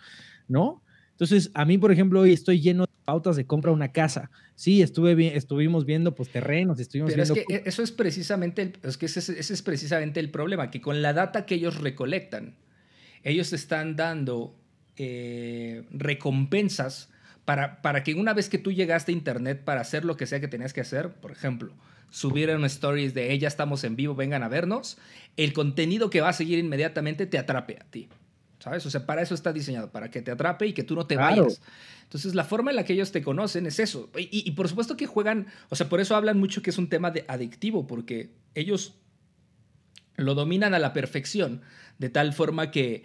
¿no? 0.49 0.83
Entonces, 1.11 1.51
a 1.53 1.67
mí, 1.67 1.77
por 1.77 1.93
ejemplo, 1.93 2.21
hoy 2.21 2.33
estoy 2.33 2.63
lleno 2.63 2.85
de 2.85 2.93
pautas 3.05 3.37
de 3.37 3.45
compra 3.45 3.73
una 3.73 3.93
casa. 3.93 4.31
Sí, 4.55 4.81
estuve 4.81 5.37
estuvimos 5.37 5.85
viendo 5.85 6.15
pues 6.15 6.31
terrenos, 6.31 6.81
estuvimos 6.81 7.11
Pero 7.11 7.25
es 7.25 7.31
que 7.31 7.45
e, 7.51 7.63
eso 7.67 7.83
es 7.83 7.93
precisamente, 7.93 8.63
el, 8.63 8.73
es 8.85 8.97
que 8.97 9.05
ese, 9.05 9.39
es 9.39 9.61
precisamente 9.61 10.19
el 10.19 10.31
problema, 10.31 10.71
que 10.71 10.81
con 10.81 11.03
la 11.03 11.13
data 11.13 11.45
que 11.45 11.57
ellos 11.57 11.79
recolectan, 11.79 12.57
ellos 13.23 13.53
están 13.53 13.97
dando 13.97 14.57
eh, 14.97 15.85
recompensas 15.91 17.11
para, 17.45 17.83
para 17.83 18.03
que 18.03 18.15
una 18.15 18.35
vez 18.35 18.49
que 18.49 18.59
tú 18.59 18.73
llegaste 18.73 19.13
a 19.13 19.15
internet 19.15 19.63
para 19.65 19.81
hacer 19.81 20.05
lo 20.05 20.17
que 20.17 20.27
sea 20.27 20.41
que 20.41 20.49
tenías 20.49 20.73
que 20.73 20.81
hacer, 20.81 21.11
por 21.11 21.33
ejemplo, 21.33 21.73
subir 22.13 22.51
en 22.51 22.65
stories 22.67 23.15
de 23.15 23.33
ella 23.33 23.49
estamos 23.49 23.85
en 23.85 23.97
vivo, 23.97 24.15
vengan 24.15 24.43
a 24.43 24.49
vernos, 24.49 24.99
el 25.39 25.53
contenido 25.55 26.11
que 26.11 26.21
va 26.21 26.29
a 26.29 26.33
seguir 26.35 26.59
inmediatamente 26.59 27.27
te 27.27 27.39
atrape 27.39 27.79
a 27.81 27.85
ti. 27.91 28.09
¿Sabes? 28.59 28.87
O 28.87 28.91
sea, 28.91 29.07
para 29.07 29.23
eso 29.23 29.35
está 29.35 29.53
diseñado, 29.53 29.91
para 29.91 30.09
que 30.09 30.23
te 30.23 30.31
atrape 30.31 30.69
y 30.69 30.73
que 30.73 30.85
tú 30.85 30.95
no 30.95 31.05
te 31.05 31.17
vayas. 31.17 31.61
Entonces, 32.05 32.37
la 32.37 32.45
forma 32.45 32.71
en 32.71 32.77
la 32.77 32.85
que 32.85 32.93
ellos 32.93 33.11
te 33.11 33.21
conocen 33.21 33.67
es 33.67 33.81
eso. 33.81 34.09
Y, 34.17 34.49
por 34.53 34.69
supuesto 34.69 34.97
que 34.97 35.07
juegan, 35.07 35.49
o 35.69 35.75
sea, 35.75 35.89
por 35.89 36.01
eso 36.01 36.15
hablan 36.15 36.39
mucho 36.39 36.63
que 36.63 36.71
es 36.71 36.79
un 36.79 36.89
tema 36.89 37.11
de 37.11 37.25
adictivo, 37.27 37.89
porque 37.89 38.31
ellos 38.55 38.95
lo 40.15 40.37
dominan 40.37 40.75
a 40.75 40.79
la 40.79 40.93
perfección, 40.93 41.63
de 41.99 42.09
tal 42.09 42.35
forma 42.35 42.71
que 42.71 43.03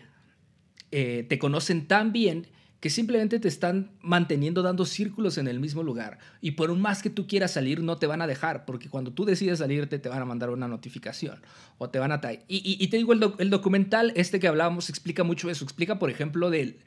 eh, 0.91 1.25
te 1.27 1.39
conocen 1.39 1.87
tan 1.87 2.11
bien 2.11 2.45
que 2.79 2.89
simplemente 2.89 3.39
te 3.39 3.47
están 3.47 3.91
manteniendo 4.01 4.61
dando 4.61 4.85
círculos 4.85 5.37
en 5.37 5.47
el 5.47 5.59
mismo 5.59 5.81
lugar. 5.81 6.19
Y 6.41 6.51
por 6.51 6.73
más 6.75 7.01
que 7.01 7.09
tú 7.09 7.27
quieras 7.27 7.51
salir, 7.51 7.81
no 7.81 7.97
te 7.97 8.05
van 8.05 8.21
a 8.21 8.27
dejar, 8.27 8.65
porque 8.65 8.89
cuando 8.89 9.11
tú 9.11 9.25
decides 9.25 9.59
salirte, 9.59 9.97
te 9.97 10.09
van 10.09 10.21
a 10.21 10.25
mandar 10.25 10.51
una 10.51 10.67
notificación 10.67 11.41
o 11.77 11.89
te 11.89 11.99
van 11.99 12.11
a... 12.11 12.21
Y, 12.47 12.77
y, 12.79 12.87
te 12.87 12.97
digo, 12.97 13.13
el, 13.13 13.33
el, 13.39 13.49
documental 13.49 14.13
este 14.15 14.39
que 14.39 14.47
hablábamos 14.47 14.89
explica 14.89 15.23
mucho 15.23 15.49
eso. 15.49 15.63
Explica, 15.63 15.97
por 15.97 16.11
ejemplo, 16.11 16.49
de 16.49 16.77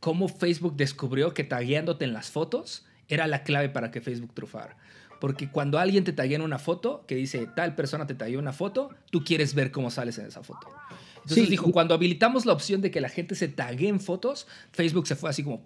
cómo 0.00 0.28
Facebook 0.28 0.76
descubrió 0.76 1.32
que 1.32 1.44
tagueándote 1.44 2.04
en 2.04 2.12
las 2.12 2.30
fotos 2.30 2.84
era 3.08 3.26
la 3.26 3.44
clave 3.44 3.68
para 3.68 3.90
que 3.90 4.00
Facebook 4.00 4.34
trufara. 4.34 4.76
Porque 5.20 5.48
cuando 5.48 5.78
alguien 5.78 6.02
te 6.02 6.12
taguea 6.12 6.36
en 6.36 6.42
una 6.42 6.58
foto, 6.58 7.04
que 7.06 7.14
dice 7.14 7.46
tal 7.54 7.76
persona 7.76 8.06
te 8.06 8.14
tagueó 8.14 8.40
una 8.40 8.52
foto, 8.52 8.90
tú 9.10 9.22
quieres 9.22 9.54
ver 9.54 9.70
cómo 9.70 9.90
sales 9.90 10.18
en 10.18 10.26
esa 10.26 10.42
foto. 10.42 10.66
Entonces 11.22 11.48
dijo, 11.48 11.70
cuando 11.72 11.94
habilitamos 11.94 12.46
la 12.46 12.52
opción 12.52 12.80
de 12.80 12.90
que 12.90 13.00
la 13.00 13.08
gente 13.08 13.34
se 13.34 13.48
tague 13.48 13.88
en 13.88 14.00
fotos, 14.00 14.46
Facebook 14.72 15.06
se 15.06 15.16
fue 15.16 15.30
así 15.30 15.42
como 15.42 15.62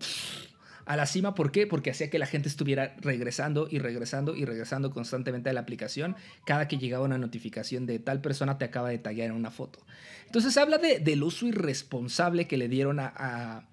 a 0.86 0.96
la 0.96 1.06
cima. 1.06 1.34
¿Por 1.34 1.52
qué? 1.52 1.66
Porque 1.66 1.90
hacía 1.90 2.08
que 2.08 2.18
la 2.18 2.26
gente 2.26 2.48
estuviera 2.48 2.94
regresando 2.98 3.68
y 3.70 3.78
regresando 3.78 4.34
y 4.34 4.44
regresando 4.44 4.90
constantemente 4.90 5.50
a 5.50 5.52
la 5.52 5.60
aplicación 5.60 6.16
cada 6.46 6.68
que 6.68 6.78
llegaba 6.78 7.04
una 7.04 7.18
notificación 7.18 7.86
de 7.86 7.98
tal 7.98 8.20
persona 8.20 8.56
te 8.56 8.64
acaba 8.64 8.88
de 8.88 8.98
taguear 8.98 9.30
en 9.30 9.36
una 9.36 9.50
foto. 9.50 9.80
Entonces 10.26 10.56
habla 10.56 10.78
de, 10.78 11.00
del 11.00 11.22
uso 11.22 11.46
irresponsable 11.46 12.46
que 12.46 12.56
le 12.56 12.68
dieron 12.68 13.00
a, 13.00 13.66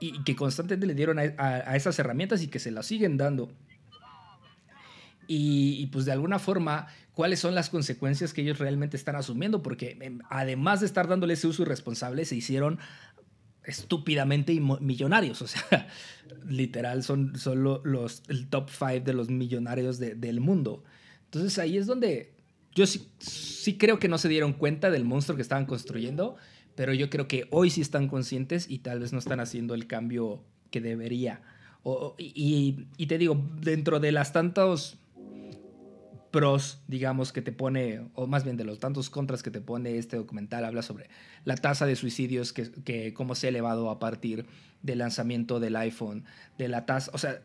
y, 0.00 0.22
que 0.22 0.34
constantemente 0.36 0.86
le 0.86 0.94
dieron 0.94 1.18
a, 1.18 1.76
esas 1.76 1.98
herramientas 1.98 2.42
y 2.42 2.48
que 2.48 2.58
se 2.58 2.70
las 2.70 2.86
siguen 2.86 3.16
dando. 3.16 3.52
Y, 5.26 5.86
pues 5.86 6.04
de 6.04 6.12
alguna 6.12 6.38
forma, 6.38 6.88
cuáles 7.12 7.40
son 7.40 7.54
las 7.54 7.70
consecuencias 7.70 8.32
que 8.32 8.42
ellos 8.42 8.58
realmente 8.58 8.96
están 8.96 9.16
asumiendo, 9.16 9.62
porque 9.62 9.96
em, 10.00 10.18
además 10.28 10.80
de 10.80 10.86
estar 10.86 11.08
dándole 11.08 11.34
ese 11.34 11.46
uso 11.46 11.62
irresponsable, 11.62 12.24
se 12.24 12.36
hicieron 12.36 12.78
estúpidamente 13.64 14.58
millonarios, 14.80 15.40
o 15.42 15.46
sea, 15.46 15.88
literal 16.48 17.02
son, 17.02 17.38
solo 17.38 17.80
los, 17.84 18.22
el 18.28 18.48
top 18.48 18.68
five 18.68 19.00
de 19.00 19.14
los 19.14 19.30
millonarios 19.30 19.98
del 19.98 20.40
mundo. 20.40 20.82
Entonces 21.26 21.58
ahí 21.58 21.76
es 21.76 21.86
donde 21.86 22.34
yo 22.74 22.86
sí, 22.86 23.08
sí 23.18 23.78
creo 23.78 23.98
que 23.98 24.08
no 24.08 24.18
se 24.18 24.28
dieron 24.28 24.52
cuenta 24.52 24.90
del 24.90 25.04
monstruo 25.04 25.36
que 25.36 25.42
estaban 25.42 25.66
construyendo, 25.66 26.36
pero 26.74 26.94
yo 26.94 27.10
creo 27.10 27.28
que 27.28 27.46
hoy 27.50 27.70
sí 27.70 27.80
están 27.80 28.08
conscientes 28.08 28.68
y 28.68 28.78
tal 28.78 29.00
vez 29.00 29.12
no 29.12 29.18
están 29.18 29.40
haciendo 29.40 29.74
el 29.74 29.86
cambio 29.86 30.42
que 30.70 30.80
debería. 30.80 31.42
y, 32.18 32.86
y, 32.96 33.06
te 33.06 33.18
digo, 33.18 33.40
dentro 33.60 34.00
de 34.00 34.12
las 34.12 34.32
tantos 34.32 34.98
pros, 36.32 36.80
digamos, 36.88 37.30
que 37.32 37.42
te 37.42 37.52
pone, 37.52 38.00
o 38.14 38.26
más 38.26 38.42
bien 38.42 38.56
de 38.56 38.64
los 38.64 38.80
tantos 38.80 39.10
contras 39.10 39.44
que 39.44 39.52
te 39.52 39.60
pone 39.60 39.98
este 39.98 40.16
documental, 40.16 40.64
habla 40.64 40.82
sobre 40.82 41.08
la 41.44 41.56
tasa 41.56 41.86
de 41.86 41.94
suicidios 41.94 42.52
que, 42.52 42.72
que 42.72 43.14
cómo 43.14 43.36
se 43.36 43.46
ha 43.46 43.50
elevado 43.50 43.90
a 43.90 44.00
partir 44.00 44.46
del 44.82 44.98
lanzamiento 44.98 45.60
del 45.60 45.76
iPhone, 45.76 46.24
de 46.58 46.68
la 46.68 46.86
tasa, 46.86 47.10
o 47.14 47.18
sea, 47.18 47.40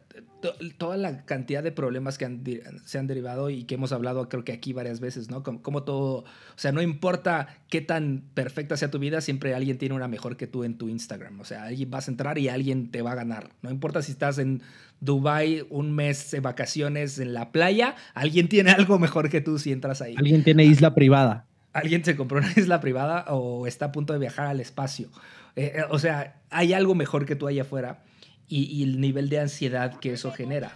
toda 0.77 0.97
la 0.97 1.25
cantidad 1.25 1.63
de 1.63 1.71
problemas 1.71 2.17
que 2.17 2.71
se 2.85 2.99
han 2.99 3.07
derivado 3.07 3.49
y 3.49 3.63
que 3.63 3.75
hemos 3.75 3.91
hablado 3.91 4.29
creo 4.29 4.43
que 4.43 4.51
aquí 4.51 4.73
varias 4.73 4.99
veces, 4.99 5.29
¿no? 5.29 5.43
Como, 5.43 5.83
todo, 5.83 6.19
o 6.19 6.25
sea, 6.55 6.71
no 6.71 6.81
importa 6.81 7.47
qué 7.69 7.81
tan 7.81 8.23
perfecta 8.33 8.77
sea 8.77 8.91
tu 8.91 8.99
vida, 8.99 9.21
siempre 9.21 9.53
alguien 9.55 9.77
tiene 9.77 9.95
una 9.95 10.07
mejor 10.07 10.37
que 10.37 10.47
tú 10.47 10.63
en 10.63 10.77
tu 10.77 10.89
Instagram, 10.89 11.39
o 11.39 11.45
sea, 11.45 11.63
alguien 11.63 11.89
vas 11.89 12.07
a 12.07 12.11
entrar 12.11 12.37
y 12.37 12.49
alguien 12.49 12.91
te 12.91 13.01
va 13.01 13.11
a 13.11 13.15
ganar, 13.15 13.51
no 13.61 13.69
importa 13.69 14.01
si 14.01 14.11
estás 14.11 14.37
en 14.37 14.61
Dubai 14.99 15.65
un 15.69 15.93
mes 15.93 16.31
de 16.31 16.39
vacaciones 16.39 17.19
en 17.19 17.33
la 17.33 17.51
playa, 17.51 17.95
alguien 18.13 18.49
tiene 18.49 18.71
algo 18.71 18.97
mejor 18.99 19.29
que 19.29 19.41
tú 19.41 19.59
si 19.59 19.71
entras 19.71 20.01
ahí. 20.01 20.15
Alguien 20.17 20.43
tiene 20.43 20.65
isla 20.65 20.95
privada. 20.95 21.45
Alguien 21.73 22.03
se 22.03 22.15
compró 22.15 22.39
una 22.39 22.51
isla 22.55 22.79
privada 22.79 23.25
o 23.29 23.67
está 23.67 23.85
a 23.85 23.91
punto 23.91 24.13
de 24.13 24.19
viajar 24.19 24.47
al 24.47 24.59
espacio. 24.59 25.09
Eh, 25.57 25.73
eh, 25.75 25.85
o 25.89 25.97
sea, 25.97 26.35
hay 26.51 26.73
algo 26.73 26.93
mejor 26.93 27.25
que 27.25 27.35
tú 27.35 27.47
allá 27.47 27.63
afuera 27.63 28.03
y, 28.49 28.83
el 28.83 28.99
nivel 28.99 29.29
de 29.29 29.39
ansiedad 29.39 29.99
que 29.99 30.13
eso 30.13 30.31
genera. 30.31 30.75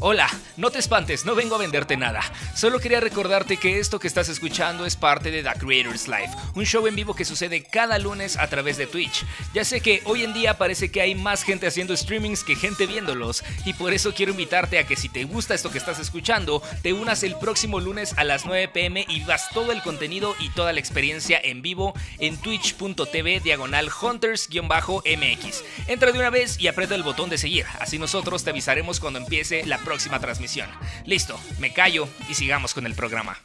Hola, 0.00 0.28
no 0.56 0.70
te 0.70 0.78
espantes, 0.78 1.24
no 1.24 1.34
vengo 1.34 1.56
a 1.56 1.58
venderte 1.58 1.96
nada. 1.96 2.20
Solo 2.54 2.78
quería 2.78 3.00
recordarte 3.00 3.56
que 3.56 3.80
esto 3.80 3.98
que 3.98 4.06
estás 4.06 4.28
escuchando 4.28 4.86
es 4.86 4.94
parte 4.94 5.32
de 5.32 5.42
The 5.42 5.58
Creators 5.58 6.06
Life, 6.06 6.36
un 6.54 6.64
show 6.64 6.86
en 6.86 6.94
vivo 6.94 7.16
que 7.16 7.24
sucede 7.24 7.64
cada 7.64 7.98
lunes 7.98 8.36
a 8.36 8.46
través 8.46 8.76
de 8.76 8.86
Twitch. 8.86 9.24
Ya 9.54 9.64
sé 9.64 9.80
que 9.80 10.02
hoy 10.04 10.22
en 10.22 10.34
día 10.34 10.56
parece 10.56 10.92
que 10.92 11.00
hay 11.00 11.16
más 11.16 11.42
gente 11.42 11.66
haciendo 11.66 11.96
streamings 11.96 12.44
que 12.44 12.54
gente 12.54 12.86
viéndolos, 12.86 13.42
y 13.64 13.72
por 13.72 13.92
eso 13.92 14.14
quiero 14.14 14.30
invitarte 14.30 14.78
a 14.78 14.86
que 14.86 14.94
si 14.94 15.08
te 15.08 15.24
gusta 15.24 15.54
esto 15.54 15.72
que 15.72 15.78
estás 15.78 15.98
escuchando, 15.98 16.62
te 16.82 16.92
unas 16.92 17.24
el 17.24 17.36
próximo 17.36 17.80
lunes 17.80 18.14
a 18.16 18.22
las 18.22 18.46
9 18.46 18.68
pm 18.68 19.04
y 19.08 19.24
vas 19.24 19.48
todo 19.50 19.72
el 19.72 19.82
contenido 19.82 20.36
y 20.38 20.50
toda 20.50 20.72
la 20.72 20.78
experiencia 20.78 21.40
en 21.42 21.60
vivo 21.60 21.92
en 22.20 22.36
twitch.tv 22.36 23.40
diagonal 23.40 23.90
hunters-mx. 23.90 25.64
Entra 25.88 26.12
de 26.12 26.18
una 26.20 26.30
vez 26.30 26.60
y 26.60 26.68
aprieta 26.68 26.94
el 26.94 27.02
botón 27.08 27.30
de 27.30 27.38
seguir, 27.38 27.64
así 27.80 27.98
nosotros 27.98 28.44
te 28.44 28.50
avisaremos 28.50 29.00
cuando 29.00 29.18
empiece 29.18 29.64
la 29.64 29.78
próxima 29.78 30.20
transmisión. 30.20 30.68
Listo, 31.06 31.40
me 31.58 31.72
callo 31.72 32.06
y 32.28 32.34
sigamos 32.34 32.74
con 32.74 32.84
el 32.84 32.94
programa. 32.94 33.38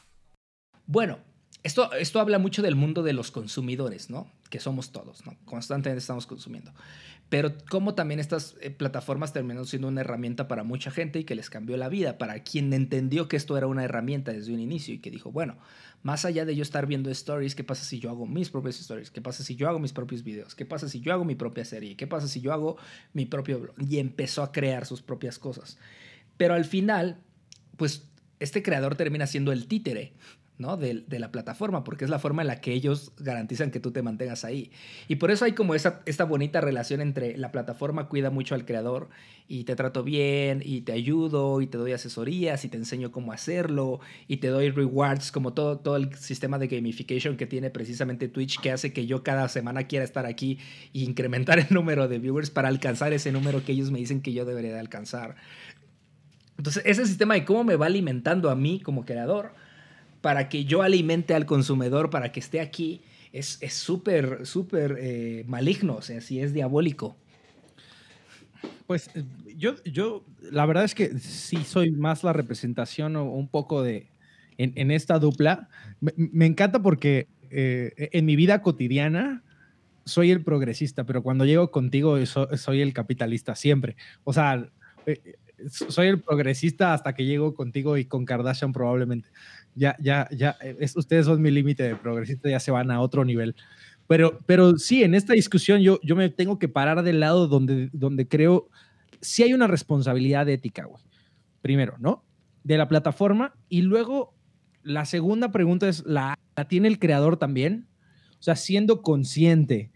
Bueno, 0.85 1.19
esto, 1.63 1.91
esto 1.93 2.19
habla 2.19 2.39
mucho 2.39 2.61
del 2.61 2.75
mundo 2.75 3.03
de 3.03 3.13
los 3.13 3.31
consumidores, 3.31 4.09
¿no? 4.09 4.29
Que 4.49 4.59
somos 4.59 4.91
todos. 4.91 5.23
Constantemente 5.45 5.99
estamos 5.99 6.27
consumiendo. 6.27 6.73
Pero 7.29 7.53
cómo 7.69 7.95
también 7.95 8.19
estas 8.19 8.55
eh, 8.61 8.69
plataformas 8.69 9.33
terminaron 9.33 9.65
siendo 9.65 9.87
una 9.87 10.01
herramienta 10.01 10.47
para 10.47 10.63
mucha 10.63 10.91
gente 10.91 11.19
y 11.19 11.23
que 11.23 11.35
les 11.35 11.49
cambió 11.49 11.77
la 11.77 11.89
vida, 11.89 12.17
para 12.17 12.43
quien 12.43 12.71
entendió 12.73 13.27
que 13.27 13.37
esto 13.37 13.57
era 13.57 13.65
una 13.65 13.83
herramienta 13.83 14.33
desde 14.33 14.53
un 14.53 14.59
inicio 14.59 14.93
y 14.93 14.99
que 14.99 15.09
dijo, 15.09 15.31
bueno, 15.31 15.57
más 16.03 16.25
allá 16.25 16.45
de 16.45 16.55
yo 16.55 16.61
estar 16.61 16.85
viendo 16.85 17.09
stories, 17.09 17.55
¿qué 17.55 17.63
pasa 17.63 17.85
si 17.85 17.99
yo 17.99 18.09
hago 18.09 18.27
mis 18.27 18.49
propias 18.49 18.79
stories? 18.79 19.09
¿Qué 19.09 19.21
pasa 19.21 19.43
si 19.43 19.55
yo 19.55 19.69
hago 19.69 19.79
mis 19.79 19.93
propios 19.93 20.23
videos? 20.23 20.53
¿Qué 20.53 20.65
pasa 20.65 20.89
si 20.89 20.99
yo 20.99 21.13
hago 21.13 21.23
mi 21.23 21.35
propia 21.35 21.65
serie? 21.65 21.95
¿Qué 21.95 22.07
pasa 22.07 22.27
si 22.27 22.41
yo 22.41 22.51
hago 22.51 22.77
mi 23.13 23.25
propio? 23.25 23.73
Y 23.79 23.99
empezó 23.99 24.43
a 24.43 24.51
crear 24.51 24.85
sus 24.85 25.01
propias 25.01 25.39
cosas. 25.39 25.79
Pero 26.35 26.53
al 26.53 26.65
final, 26.65 27.17
pues 27.77 28.03
este 28.39 28.61
creador 28.61 28.95
termina 28.95 29.25
siendo 29.25 29.53
el 29.53 29.67
títere 29.67 30.13
¿no? 30.57 30.77
De, 30.77 31.03
la 31.09 31.31
plataforma, 31.31 31.83
porque 31.83 32.05
es 32.05 32.11
la 32.11 32.19
forma 32.19 32.43
en 32.43 32.47
la 32.47 32.61
que 32.61 32.73
ellos 32.73 33.11
garantizan 33.17 33.71
que 33.71 33.79
tú 33.79 33.91
te 33.91 34.01
mantengas 34.01 34.45
ahí. 34.45 34.71
Y 35.07 35.15
por 35.15 35.31
eso 35.31 35.45
hay 35.45 35.53
como 35.53 35.73
esa, 35.73 36.01
esta 36.05 36.25
bonita 36.25 36.61
relación 36.61 37.01
entre 37.01 37.37
la 37.37 37.51
plataforma 37.51 38.07
cuida 38.07 38.29
mucho 38.29 38.53
al 38.53 38.65
creador 38.65 39.09
y 39.47 39.63
te 39.63 39.75
trato 39.75 40.03
bien 40.03 40.61
y 40.63 40.81
te 40.81 40.91
ayudo 40.91 41.61
y 41.61 41.67
te 41.67 41.77
doy 41.77 41.91
asesorías 41.91 42.65
y 42.65 42.69
te 42.69 42.77
enseño 42.77 43.11
cómo 43.11 43.31
hacerlo 43.31 43.99
y 44.27 44.37
te 44.37 44.47
doy 44.47 44.69
rewards, 44.69 45.31
como 45.31 45.53
todo, 45.53 45.79
todo 45.79 45.95
el 45.95 46.13
sistema 46.15 46.59
de 46.59 46.67
gamification 46.67 47.35
que 47.35 47.47
tiene 47.47 47.69
precisamente 47.69 48.27
Twitch 48.27 48.59
que 48.59 48.71
hace 48.71 48.93
que 48.93 49.05
yo 49.07 49.23
cada 49.23 49.49
semana 49.49 49.87
quiera 49.87 50.05
estar 50.05 50.25
aquí 50.25 50.59
e 50.93 50.99
incrementar 50.99 51.59
el 51.59 51.67
número 51.71 52.07
de 52.07 52.19
viewers 52.19 52.51
para 52.51 52.67
alcanzar 52.67 53.11
ese 53.13 53.31
número 53.31 53.65
que 53.65 53.71
ellos 53.71 53.91
me 53.91 53.99
dicen 53.99 54.21
que 54.21 54.33
yo 54.33 54.45
debería 54.45 54.73
de 54.73 54.79
alcanzar. 54.79 55.35
Entonces, 56.57 56.83
ese 56.85 57.05
sistema 57.07 57.33
de 57.33 57.45
cómo 57.45 57.63
me 57.63 57.75
va 57.75 57.87
alimentando 57.87 58.51
a 58.51 58.55
mí 58.55 58.79
como 58.79 59.05
creador 59.05 59.53
para 60.23 60.47
que 60.47 60.63
yo 60.63 60.83
alimente 60.83 61.33
al 61.33 61.45
consumidor, 61.45 62.09
para 62.09 62.31
que 62.31 62.39
esté 62.39 62.61
aquí, 62.61 63.01
es 63.33 63.59
súper, 63.71 64.45
súper 64.45 64.95
eh, 64.97 65.43
maligno, 65.49 65.95
o 65.95 66.01
sea, 66.01 66.21
si 66.21 66.39
es 66.39 66.53
diabólico. 66.53 67.17
Pues 68.87 69.09
eh, 69.15 69.25
yo, 69.57 69.75
yo, 69.83 70.23
la 70.49 70.65
verdad 70.65 70.85
es 70.85 70.95
que 70.95 71.19
sí 71.19 71.57
soy 71.65 71.91
más 71.91 72.23
la 72.23 72.31
representación 72.31 73.17
o 73.17 73.25
un 73.25 73.49
poco 73.49 73.83
de, 73.83 74.07
en, 74.57 74.91
esta 74.91 75.19
dupla. 75.19 75.67
Me, 75.99 76.45
encanta 76.45 76.81
porque 76.81 77.27
eh, 77.51 77.91
en 78.13 78.25
mi 78.25 78.37
vida 78.37 78.61
cotidiana 78.61 79.43
soy 80.05 80.31
el 80.31 80.41
progresista, 80.41 81.03
pero 81.03 81.21
cuando 81.21 81.43
llego 81.43 81.69
contigo 81.69 82.15
soy 82.25 82.79
el 82.79 82.93
capitalista 82.93 83.55
siempre. 83.55 83.97
O 84.23 84.31
sea, 84.31 84.69
soy 85.69 86.07
el 86.07 86.21
progresista 86.21 86.93
hasta 86.93 87.13
que 87.13 87.25
llego 87.25 87.55
contigo 87.55 87.97
y 87.97 88.05
con 88.05 88.23
Kardashian 88.23 88.71
probablemente 88.71 89.27
ya, 89.75 89.95
ya, 89.99 90.27
ya, 90.31 90.57
eh, 90.61 90.87
ustedes 90.95 91.25
son 91.25 91.41
mi 91.41 91.51
límite 91.51 91.83
de 91.83 91.95
progresista, 91.95 92.49
ya 92.49 92.59
se 92.59 92.71
van 92.71 92.91
a 92.91 93.01
otro 93.01 93.25
nivel. 93.25 93.55
Pero, 94.07 94.39
pero 94.45 94.77
sí, 94.77 95.03
en 95.03 95.15
esta 95.15 95.33
discusión 95.33 95.81
yo, 95.81 95.99
yo 96.03 96.15
me 96.15 96.29
tengo 96.29 96.59
que 96.59 96.67
parar 96.67 97.03
del 97.03 97.19
lado 97.19 97.47
donde, 97.47 97.89
donde 97.93 98.27
creo 98.27 98.69
sí 99.23 99.43
hay 99.43 99.53
una 99.53 99.67
responsabilidad 99.67 100.47
ética, 100.49 100.85
güey. 100.85 101.01
Primero, 101.61 101.95
¿no? 101.99 102.23
De 102.63 102.77
la 102.77 102.87
plataforma. 102.87 103.55
Y 103.69 103.81
luego, 103.81 104.35
la 104.83 105.05
segunda 105.05 105.51
pregunta 105.51 105.87
es, 105.87 106.03
¿la, 106.05 106.37
¿la 106.55 106.67
tiene 106.67 106.89
el 106.89 106.99
creador 106.99 107.37
también? 107.37 107.87
O 108.39 108.43
sea, 108.43 108.55
siendo 108.55 109.01
consciente 109.01 109.91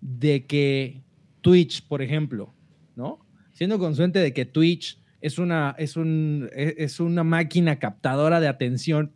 de 0.00 0.46
que 0.46 1.02
Twitch, 1.40 1.86
por 1.86 2.02
ejemplo, 2.02 2.52
¿no? 2.96 3.24
Siendo 3.52 3.78
consciente 3.78 4.18
de 4.18 4.32
que 4.32 4.44
Twitch 4.44 5.00
es 5.20 5.38
una, 5.38 5.74
es, 5.78 5.96
un, 5.96 6.50
e, 6.52 6.74
es 6.78 6.98
una 6.98 7.22
máquina 7.22 7.78
captadora 7.78 8.40
de 8.40 8.48
atención 8.48 9.12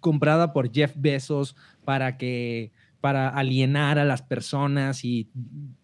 comprada 0.00 0.52
por 0.52 0.72
Jeff 0.72 0.94
Bezos 0.96 1.56
para 1.84 2.16
que 2.16 2.72
para 3.00 3.28
alienar 3.28 3.98
a 3.98 4.04
las 4.04 4.22
personas 4.22 5.04
y 5.04 5.30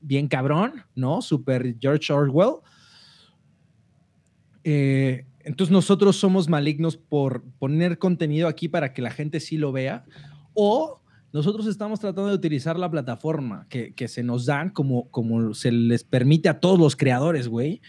bien 0.01 0.29
cabrón, 0.29 0.85
¿no? 0.95 1.23
Super 1.23 1.77
George 1.81 2.13
Orwell. 2.13 2.57
Eh, 4.65 5.25
entonces 5.41 5.73
nosotros 5.73 6.17
somos 6.17 6.49
malignos 6.49 6.97
por 6.97 7.45
poner 7.59 7.99
contenido 7.99 8.49
aquí 8.49 8.69
para 8.69 8.93
que 8.93 9.01
la 9.01 9.11
gente 9.11 9.41
sí 9.41 9.57
lo 9.57 9.73
vea 9.73 10.05
o 10.55 11.01
nosotros 11.33 11.67
estamos 11.67 12.01
tratando 12.01 12.31
de 12.31 12.35
utilizar 12.35 12.79
la 12.79 12.91
plataforma 12.91 13.67
que, 13.69 13.95
que 13.95 14.09
se 14.09 14.23
nos 14.23 14.47
dan 14.47 14.71
como, 14.71 15.11
como 15.11 15.55
se 15.55 15.71
les 15.71 16.03
permite 16.03 16.49
a 16.49 16.61
todos 16.61 16.79
los 16.79 16.97
creadores, 16.97 17.49
güey, 17.49 17.81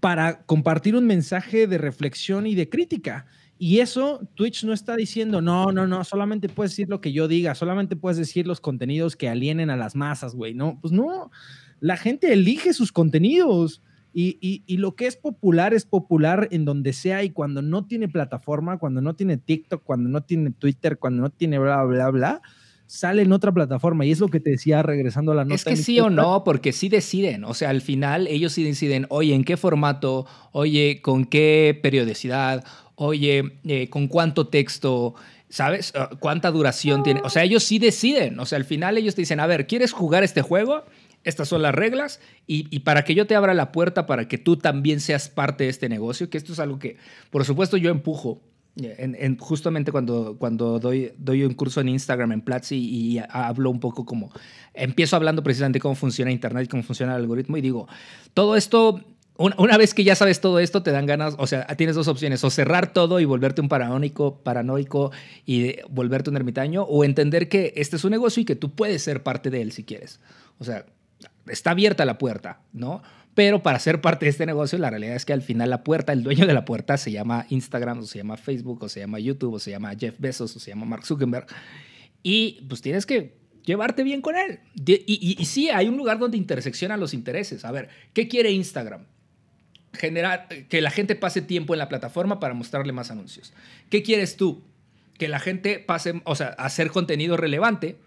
para 0.00 0.42
compartir 0.42 0.96
un 0.96 1.06
mensaje 1.06 1.66
de 1.66 1.78
reflexión 1.78 2.46
y 2.46 2.54
de 2.54 2.68
crítica. 2.68 3.26
Y 3.62 3.80
eso 3.80 4.26
Twitch 4.36 4.64
no 4.64 4.72
está 4.72 4.96
diciendo, 4.96 5.42
no, 5.42 5.70
no, 5.70 5.86
no, 5.86 6.02
solamente 6.02 6.48
puedes 6.48 6.72
decir 6.72 6.88
lo 6.88 7.02
que 7.02 7.12
yo 7.12 7.28
diga, 7.28 7.54
solamente 7.54 7.94
puedes 7.94 8.16
decir 8.16 8.46
los 8.46 8.58
contenidos 8.58 9.16
que 9.16 9.28
alienen 9.28 9.68
a 9.68 9.76
las 9.76 9.94
masas, 9.94 10.34
güey. 10.34 10.54
No, 10.54 10.78
pues 10.80 10.94
no, 10.94 11.30
la 11.78 11.98
gente 11.98 12.32
elige 12.32 12.72
sus 12.72 12.90
contenidos. 12.90 13.82
Y, 14.14 14.38
y, 14.66 14.76
lo 14.78 14.96
que 14.96 15.06
es 15.06 15.16
popular 15.16 15.74
es 15.74 15.84
popular 15.84 16.48
en 16.50 16.64
donde 16.64 16.94
sea 16.94 17.22
y 17.22 17.30
cuando 17.30 17.60
no 17.60 17.84
tiene 17.84 18.08
plataforma, 18.08 18.78
cuando 18.78 19.02
no 19.02 19.14
tiene 19.14 19.36
TikTok, 19.36 19.84
cuando 19.84 20.08
no 20.08 20.22
tiene 20.22 20.52
Twitter, 20.52 20.98
cuando 20.98 21.20
no 21.20 21.30
tiene 21.30 21.58
bla, 21.58 21.84
bla, 21.84 22.08
bla, 22.08 22.42
sale 22.86 23.22
en 23.22 23.30
otra 23.30 23.52
plataforma. 23.52 24.04
Y 24.04 24.10
es 24.10 24.18
lo 24.18 24.28
que 24.28 24.40
te 24.40 24.50
decía 24.50 24.82
regresando 24.82 25.32
a 25.32 25.34
la 25.36 25.44
nota. 25.44 25.54
Es 25.54 25.64
que 25.64 25.76
sí 25.76 26.00
o 26.00 26.08
no, 26.10 26.42
porque 26.44 26.72
sí 26.72 26.88
deciden. 26.88 27.44
O 27.44 27.54
sea, 27.54 27.68
al 27.68 27.82
final 27.82 28.26
ellos 28.26 28.54
sí 28.54 28.64
deciden, 28.64 29.06
oye, 29.10 29.34
¿en 29.34 29.44
qué 29.44 29.56
formato? 29.56 30.26
Oye, 30.50 31.00
¿con 31.02 31.24
qué 31.24 31.78
periodicidad? 31.80 32.64
Oye, 33.00 33.60
eh, 33.64 33.88
con 33.88 34.08
cuánto 34.08 34.48
texto, 34.48 35.14
¿sabes? 35.48 35.92
Ah, 35.96 36.10
¿Cuánta 36.20 36.50
duración 36.50 37.02
tiene? 37.02 37.22
O 37.24 37.30
sea, 37.30 37.44
ellos 37.44 37.64
sí 37.64 37.78
deciden. 37.78 38.38
O 38.38 38.46
sea, 38.46 38.58
al 38.58 38.66
final 38.66 38.98
ellos 38.98 39.14
te 39.14 39.22
dicen, 39.22 39.40
a 39.40 39.46
ver, 39.46 39.66
¿quieres 39.66 39.92
jugar 39.92 40.22
este 40.22 40.42
juego? 40.42 40.84
estas 41.22 41.48
son 41.48 41.60
las 41.60 41.74
reglas 41.74 42.18
y, 42.46 42.78
para 42.80 43.04
que 43.04 43.14
yo 43.14 43.26
te 43.26 43.34
abra 43.34 43.52
la 43.52 43.72
puerta 43.72 44.06
para 44.06 44.26
que 44.26 44.38
tú 44.38 44.56
también 44.56 45.00
seas 45.00 45.28
parte 45.28 45.64
de 45.64 45.70
este 45.70 45.90
negocio, 45.90 46.30
que 46.30 46.38
esto 46.38 46.54
es 46.54 46.58
algo 46.60 46.78
que, 46.78 46.96
por 47.30 47.44
supuesto, 47.44 47.76
yo 47.76 47.90
empujo. 47.90 48.40
En, 48.76 49.36
justamente 49.36 49.92
cuando, 49.92 50.36
cuando 50.38 50.78
doy, 50.78 51.12
doy 51.18 51.44
un 51.44 51.52
curso 51.52 51.82
en 51.82 51.90
Instagram 51.90 52.32
en 52.32 52.40
Platzi 52.40 52.76
y, 52.76 53.18
hablo 53.28 53.68
un 53.68 53.80
poco 53.80 54.06
como, 54.06 54.32
empiezo 54.72 55.16
hablando 55.16 55.42
precisamente 55.42 55.78
cómo 55.78 55.94
funciona 55.94 56.30
Internet 56.30 56.64
y 56.64 56.68
cómo 56.68 56.82
funciona 56.82 57.14
el 57.16 57.20
algoritmo 57.20 57.58
y 57.58 57.60
digo, 57.60 57.86
todo 58.32 58.56
esto 58.56 59.04
una, 59.40 59.78
vez 59.78 59.94
que 59.94 60.04
ya 60.04 60.14
sabes 60.14 60.40
todo 60.40 60.58
esto, 60.58 60.82
te 60.82 60.92
dan 60.92 61.06
ganas, 61.06 61.34
o 61.38 61.46
sea, 61.46 61.66
tienes 61.76 61.96
dos 61.96 62.08
opciones, 62.08 62.44
o 62.44 62.50
cerrar 62.50 62.92
todo 62.92 63.20
y 63.20 63.24
volverte 63.24 63.60
un 63.60 63.68
paranoico, 63.68 64.42
paranoico 64.42 65.12
y 65.46 65.76
volverte 65.88 66.30
un 66.30 66.36
ermitaño, 66.36 66.82
o 66.82 67.04
entender 67.04 67.48
que 67.48 67.72
este 67.76 67.96
es 67.96 68.04
un 68.04 68.10
negocio 68.10 68.42
y 68.42 68.44
que 68.44 68.56
tú 68.56 68.74
puedes 68.74 69.02
ser 69.02 69.22
parte 69.22 69.50
de 69.50 69.62
él 69.62 69.72
si 69.72 69.84
quieres. 69.84 70.20
O 70.58 70.64
sea, 70.64 70.84
está 71.46 71.70
abierta 71.70 72.04
la 72.04 72.18
puerta, 72.18 72.60
¿no? 72.72 73.02
Pero 73.34 73.62
para 73.62 73.78
ser 73.78 74.00
parte 74.00 74.26
de 74.26 74.30
este 74.30 74.44
negocio, 74.44 74.78
la 74.78 74.90
realidad 74.90 75.16
es 75.16 75.24
que 75.24 75.32
al 75.32 75.42
final 75.42 75.70
la 75.70 75.84
puerta, 75.84 76.12
el 76.12 76.22
dueño 76.22 76.46
de 76.46 76.52
la 76.52 76.64
puerta 76.64 76.98
se 76.98 77.10
llama 77.10 77.46
Instagram, 77.48 78.00
o 78.00 78.02
se 78.02 78.18
llama 78.18 78.36
Facebook, 78.36 78.82
o 78.82 78.88
se 78.88 79.00
llama 79.00 79.18
YouTube, 79.18 79.54
o 79.54 79.58
se 79.58 79.70
llama 79.70 79.94
Jeff 79.98 80.16
Bezos, 80.18 80.54
o 80.56 80.60
se 80.60 80.70
llama 80.70 80.84
Mark 80.84 81.06
Zuckerberg. 81.06 81.46
Y 82.22 82.62
pues 82.68 82.82
tienes 82.82 83.06
que 83.06 83.38
llevarte 83.64 84.02
bien 84.02 84.20
con 84.20 84.36
él. 84.36 84.60
Y, 84.84 85.36
y, 85.38 85.44
sí, 85.46 85.70
hay 85.70 85.88
un 85.88 85.96
lugar 85.96 86.18
donde 86.18 86.36
interseccionan 86.36 87.00
los 87.00 87.14
intereses. 87.14 87.64
A 87.64 87.70
ver, 87.70 87.88
¿qué 88.12 88.28
quiere 88.28 88.50
Instagram? 88.50 89.06
Generar, 89.92 90.48
que 90.48 90.80
la 90.80 90.90
gente 90.90 91.16
pase 91.16 91.42
tiempo 91.42 91.74
en 91.74 91.78
la 91.78 91.88
plataforma 91.88 92.38
para 92.40 92.54
mostrarle 92.54 92.92
más 92.92 93.10
anuncios. 93.10 93.52
¿Qué 93.88 94.02
quieres 94.02 94.36
tú? 94.36 94.62
Que 95.18 95.28
la 95.28 95.40
gente 95.40 95.78
pase, 95.78 96.22
o 96.24 96.34
sea, 96.34 96.48
hacer 96.48 96.90
contenido 96.90 97.36
relevante 97.36 97.98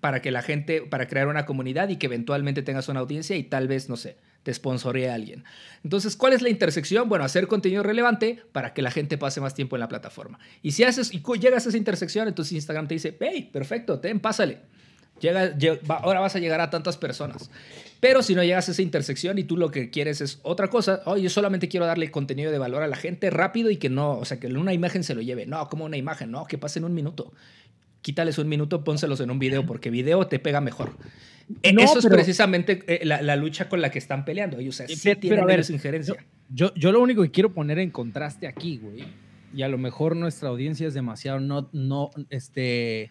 para 0.00 0.22
que 0.22 0.30
la 0.30 0.42
gente, 0.42 0.82
para 0.82 1.08
crear 1.08 1.28
una 1.28 1.46
comunidad 1.46 1.88
y 1.88 1.96
que 1.96 2.06
eventualmente 2.06 2.62
tengas 2.62 2.88
una 2.88 3.00
audiencia 3.00 3.36
y 3.36 3.42
tal 3.42 3.68
vez, 3.68 3.88
no 3.88 3.96
sé, 3.96 4.16
te 4.42 4.54
sponsoree 4.54 5.10
a 5.10 5.14
alguien. 5.14 5.44
Entonces, 5.82 6.16
¿cuál 6.16 6.32
es 6.32 6.42
la 6.42 6.48
intersección? 6.48 7.08
Bueno, 7.08 7.24
hacer 7.24 7.48
contenido 7.48 7.82
relevante 7.82 8.42
para 8.52 8.72
que 8.72 8.82
la 8.82 8.90
gente 8.90 9.18
pase 9.18 9.40
más 9.40 9.54
tiempo 9.54 9.76
en 9.76 9.80
la 9.80 9.88
plataforma. 9.88 10.38
Y 10.62 10.72
si 10.72 10.84
haces 10.84 11.12
y 11.12 11.22
llegas 11.40 11.66
a 11.66 11.70
esa 11.70 11.78
intersección, 11.78 12.28
entonces 12.28 12.52
Instagram 12.52 12.86
te 12.86 12.94
dice, 12.94 13.16
hey, 13.20 13.50
perfecto, 13.52 13.98
ten, 13.98 14.20
pásale. 14.20 14.60
Llega, 15.20 15.54
ahora 15.88 16.20
vas 16.20 16.36
a 16.36 16.38
llegar 16.38 16.60
a 16.60 16.70
tantas 16.70 16.96
personas. 16.96 17.50
Pero 18.00 18.22
si 18.22 18.34
no 18.34 18.44
llegas 18.44 18.68
a 18.68 18.72
esa 18.72 18.82
intersección 18.82 19.38
y 19.38 19.44
tú 19.44 19.56
lo 19.56 19.70
que 19.70 19.90
quieres 19.90 20.20
es 20.20 20.38
otra 20.42 20.68
cosa, 20.68 21.00
oh, 21.06 21.16
yo 21.16 21.30
solamente 21.30 21.68
quiero 21.68 21.86
darle 21.86 22.10
contenido 22.10 22.52
de 22.52 22.58
valor 22.58 22.82
a 22.82 22.86
la 22.86 22.96
gente 22.96 23.30
rápido 23.30 23.70
y 23.70 23.78
que 23.78 23.88
no, 23.88 24.18
o 24.18 24.24
sea, 24.24 24.38
que 24.38 24.48
una 24.48 24.74
imagen 24.74 25.02
se 25.02 25.14
lo 25.14 25.22
lleve. 25.22 25.46
No, 25.46 25.68
como 25.68 25.86
una 25.86 25.96
imagen, 25.96 26.30
no, 26.30 26.46
que 26.46 26.58
pase 26.58 26.78
en 26.78 26.84
un 26.84 26.94
minuto 26.94 27.32
quítales 28.06 28.38
un 28.38 28.48
minuto, 28.48 28.84
pónselos 28.84 29.18
en 29.18 29.32
un 29.32 29.40
video, 29.40 29.66
porque 29.66 29.90
video 29.90 30.28
te 30.28 30.38
pega 30.38 30.60
mejor. 30.60 30.92
E, 31.64 31.74
eso 31.76 31.98
es 31.98 32.06
precisamente 32.06 32.84
eh, 32.86 33.04
la, 33.04 33.34
lucha 33.34 33.68
con 33.68 33.80
la 33.80 33.90
que 33.90 33.98
están 33.98 34.24
peleando. 34.24 34.60
Ellos, 34.60 34.76
o 34.76 34.86
sea, 34.86 34.86
sí 34.86 35.16
tienen 35.16 35.44
menos 35.44 35.70
injerencia. 35.70 36.14
Yo, 36.48 36.72
yo 36.74 36.92
lo 36.92 37.00
único 37.00 37.22
que 37.22 37.32
quiero 37.32 37.52
poner 37.52 37.80
en 37.80 37.90
contraste 37.90 38.46
aquí, 38.46 38.78
güey, 38.78 39.04
y 39.52 39.62
a 39.62 39.68
lo 39.68 39.76
mejor 39.76 40.14
nuestra 40.14 40.50
audiencia 40.50 40.86
es 40.86 40.94
demasiado 40.94 41.40
no, 41.40 41.68
no, 41.72 42.10
este, 42.30 43.10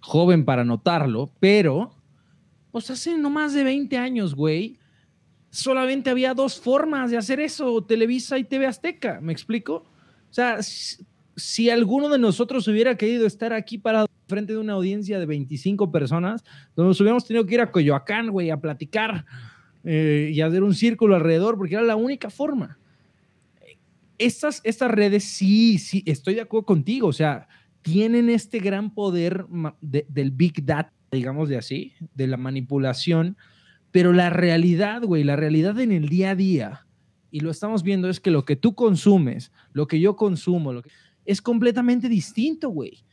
joven 0.00 0.44
para 0.44 0.64
notarlo, 0.64 1.30
pero, 1.40 1.90
pues 2.70 2.90
hace 2.90 3.16
no 3.16 3.30
más 3.30 3.54
de 3.54 3.64
20 3.64 3.96
años, 3.98 4.34
güey, 4.34 4.78
solamente 5.50 6.10
había 6.10 6.34
dos 6.34 6.60
formas 6.60 7.10
de 7.10 7.16
hacer 7.16 7.40
eso, 7.40 7.82
Televisa 7.84 8.38
y 8.38 8.44
TV 8.44 8.66
Azteca, 8.66 9.20
¿me 9.20 9.32
explico? 9.32 9.86
O 10.30 10.34
sea, 10.34 10.58
si 10.62 11.70
alguno 11.70 12.08
de 12.08 12.18
nosotros 12.18 12.66
hubiera 12.68 12.96
querido 12.96 13.26
estar 13.26 13.52
aquí 13.52 13.78
parado 13.78 14.08
frente 14.26 14.52
de 14.52 14.58
una 14.58 14.74
audiencia 14.74 15.18
de 15.18 15.26
25 15.26 15.90
personas, 15.90 16.44
nos 16.76 17.00
hubiéramos 17.00 17.24
tenido 17.24 17.46
que 17.46 17.54
ir 17.54 17.60
a 17.60 17.70
Coyoacán, 17.70 18.30
güey, 18.30 18.50
a 18.50 18.60
platicar 18.60 19.24
eh, 19.84 20.30
y 20.32 20.40
hacer 20.40 20.62
un 20.62 20.74
círculo 20.74 21.14
alrededor, 21.14 21.56
porque 21.56 21.74
era 21.74 21.82
la 21.82 21.96
única 21.96 22.28
forma. 22.28 22.78
Estas, 24.18 24.60
estas 24.64 24.90
redes, 24.90 25.24
sí, 25.24 25.78
sí, 25.78 26.02
estoy 26.04 26.34
de 26.34 26.42
acuerdo 26.42 26.66
contigo, 26.66 27.08
o 27.08 27.12
sea, 27.12 27.48
tienen 27.92 28.28
este 28.28 28.58
gran 28.58 28.92
poder 28.92 29.46
del 29.80 30.30
Big 30.30 30.64
Data, 30.64 30.92
digamos 31.10 31.48
de 31.48 31.56
así, 31.56 31.94
de 32.14 32.26
la 32.26 32.36
manipulación, 32.36 33.36
pero 33.90 34.12
la 34.12 34.28
realidad, 34.28 35.02
güey, 35.02 35.24
la 35.24 35.36
realidad 35.36 35.80
en 35.80 35.92
el 35.92 36.08
día 36.08 36.30
a 36.30 36.34
día, 36.34 36.86
y 37.30 37.40
lo 37.40 37.50
estamos 37.50 37.82
viendo, 37.82 38.10
es 38.10 38.20
que 38.20 38.30
lo 38.30 38.44
que 38.44 38.56
tú 38.56 38.74
consumes, 38.74 39.52
lo 39.72 39.86
que 39.86 40.00
yo 40.00 40.16
consumo, 40.16 40.82
es 41.24 41.40
completamente 41.40 42.08
distinto, 42.08 42.68
güey. 42.68 43.04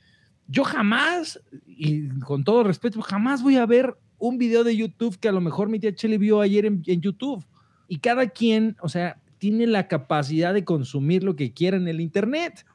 Yo 0.48 0.66
jamás, 0.66 1.42
y 1.66 2.10
con 2.20 2.44
todo 2.44 2.64
respeto, 2.64 3.02
jamás 3.02 3.42
voy 3.42 3.56
a 3.56 3.66
ver 3.66 3.98
un 4.18 4.38
video 4.38 4.66
de 4.66 4.76
YouTube 4.76 5.18
que 5.18 5.30
a 5.30 5.32
lo 5.32 5.42
mejor 5.42 5.70
mi 5.70 5.80
tía 5.80 5.96
Chele 5.96 6.18
vio 6.18 6.42
ayer 6.42 6.66
en, 6.66 6.84
YouTube. 6.84 7.46
Y 7.88 8.00
cada 8.00 8.28
quien, 8.28 8.76
o 8.82 8.90
sea, 8.90 9.22
tiene 9.38 9.68
la 9.68 9.88
capacidad 9.88 10.54
de 10.54 10.66
consumir 10.66 11.24
lo 11.24 11.36
que 11.36 11.54
quiera 11.54 11.78
en 11.78 11.88
el 11.88 12.02
Internet 12.02 12.66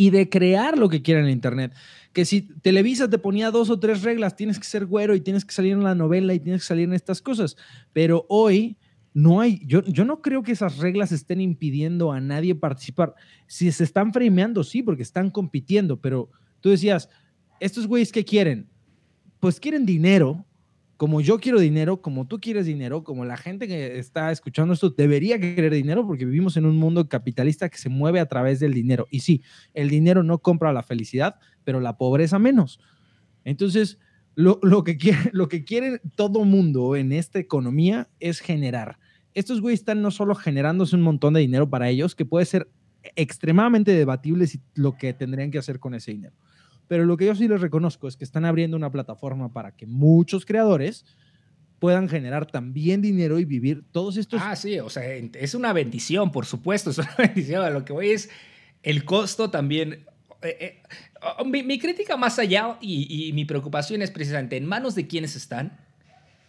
y 0.00 0.08
de 0.08 0.30
crear 0.30 0.78
lo 0.78 0.88
que 0.88 1.02
quiera 1.02 1.20
en 1.20 1.28
Internet. 1.28 1.74
Que 2.14 2.24
si 2.24 2.40
Televisa 2.40 3.10
te 3.10 3.18
ponía 3.18 3.50
dos 3.50 3.68
o 3.68 3.78
tres 3.78 4.02
reglas, 4.02 4.34
tienes 4.34 4.58
que 4.58 4.64
ser 4.64 4.86
güero 4.86 5.14
y 5.14 5.20
tienes 5.20 5.44
que 5.44 5.52
salir 5.52 5.74
en 5.74 5.84
la 5.84 5.94
novela 5.94 6.32
y 6.32 6.40
tienes 6.40 6.62
que 6.62 6.68
salir 6.68 6.84
en 6.84 6.94
estas 6.94 7.20
cosas. 7.20 7.58
Pero 7.92 8.24
hoy 8.30 8.78
no 9.12 9.42
hay, 9.42 9.60
yo, 9.66 9.84
yo 9.84 10.06
no 10.06 10.22
creo 10.22 10.42
que 10.42 10.52
esas 10.52 10.78
reglas 10.78 11.12
estén 11.12 11.42
impidiendo 11.42 12.12
a 12.12 12.18
nadie 12.18 12.54
participar. 12.54 13.14
Si 13.46 13.70
se 13.72 13.84
están 13.84 14.14
frameando, 14.14 14.64
sí, 14.64 14.82
porque 14.82 15.02
están 15.02 15.30
compitiendo, 15.30 16.00
pero 16.00 16.30
tú 16.62 16.70
decías, 16.70 17.10
estos 17.60 17.86
güeyes 17.86 18.10
que 18.10 18.24
quieren, 18.24 18.70
pues 19.38 19.60
quieren 19.60 19.84
dinero, 19.84 20.46
como 21.00 21.22
yo 21.22 21.38
quiero 21.38 21.58
dinero, 21.58 22.02
como 22.02 22.26
tú 22.26 22.40
quieres 22.40 22.66
dinero, 22.66 23.04
como 23.04 23.24
la 23.24 23.38
gente 23.38 23.66
que 23.66 23.98
está 23.98 24.30
escuchando 24.32 24.74
esto 24.74 24.90
debería 24.90 25.40
querer 25.40 25.72
dinero 25.72 26.06
porque 26.06 26.26
vivimos 26.26 26.58
en 26.58 26.66
un 26.66 26.76
mundo 26.76 27.08
capitalista 27.08 27.70
que 27.70 27.78
se 27.78 27.88
mueve 27.88 28.20
a 28.20 28.26
través 28.26 28.60
del 28.60 28.74
dinero. 28.74 29.06
Y 29.10 29.20
sí, 29.20 29.42
el 29.72 29.88
dinero 29.88 30.22
no 30.22 30.40
compra 30.40 30.74
la 30.74 30.82
felicidad, 30.82 31.36
pero 31.64 31.80
la 31.80 31.96
pobreza 31.96 32.38
menos. 32.38 32.80
Entonces, 33.44 33.98
lo, 34.34 34.60
que 34.84 34.98
quiere, 34.98 35.18
lo 35.32 35.48
que 35.48 35.64
quiere 35.64 36.02
todo 36.16 36.44
mundo 36.44 36.94
en 36.94 37.12
esta 37.12 37.38
economía 37.38 38.10
es 38.20 38.40
generar. 38.40 38.98
Estos 39.32 39.62
güeyes 39.62 39.80
están 39.80 40.02
no 40.02 40.10
solo 40.10 40.34
generándose 40.34 40.96
un 40.96 41.02
montón 41.02 41.32
de 41.32 41.40
dinero 41.40 41.70
para 41.70 41.88
ellos, 41.88 42.14
que 42.14 42.26
puede 42.26 42.44
ser 42.44 42.68
extremadamente 43.16 43.92
debatible 43.92 44.46
si, 44.46 44.60
lo 44.74 44.98
que 44.98 45.14
tendrían 45.14 45.50
que 45.50 45.56
hacer 45.56 45.80
con 45.80 45.94
ese 45.94 46.10
dinero. 46.10 46.34
Pero 46.90 47.04
lo 47.04 47.16
que 47.16 47.26
yo 47.26 47.36
sí 47.36 47.46
les 47.46 47.60
reconozco 47.60 48.08
es 48.08 48.16
que 48.16 48.24
están 48.24 48.44
abriendo 48.44 48.76
una 48.76 48.90
plataforma 48.90 49.52
para 49.52 49.76
que 49.76 49.86
muchos 49.86 50.44
creadores 50.44 51.06
puedan 51.78 52.08
generar 52.08 52.50
también 52.50 53.00
dinero 53.00 53.38
y 53.38 53.44
vivir 53.44 53.84
todos 53.92 54.16
estos... 54.16 54.42
Ah, 54.44 54.56
sí, 54.56 54.80
o 54.80 54.90
sea, 54.90 55.04
es 55.14 55.54
una 55.54 55.72
bendición, 55.72 56.32
por 56.32 56.46
supuesto, 56.46 56.90
es 56.90 56.98
una 56.98 57.14
bendición. 57.18 57.72
Lo 57.72 57.84
que 57.84 57.92
voy 57.92 58.10
es 58.10 58.28
el 58.82 59.04
costo 59.04 59.50
también. 59.50 60.04
Eh, 60.42 60.56
eh, 60.60 60.82
Oh, 61.22 61.44
mi, 61.44 61.78
crítica 61.78 62.16
más 62.16 62.38
allá 62.38 62.78
y, 62.80 63.30
mi 63.34 63.44
preocupación 63.44 64.00
es 64.00 64.10
precisamente 64.10 64.56
en 64.56 64.64
manos 64.64 64.94
de 64.94 65.06
quienes 65.06 65.36
están, 65.36 65.78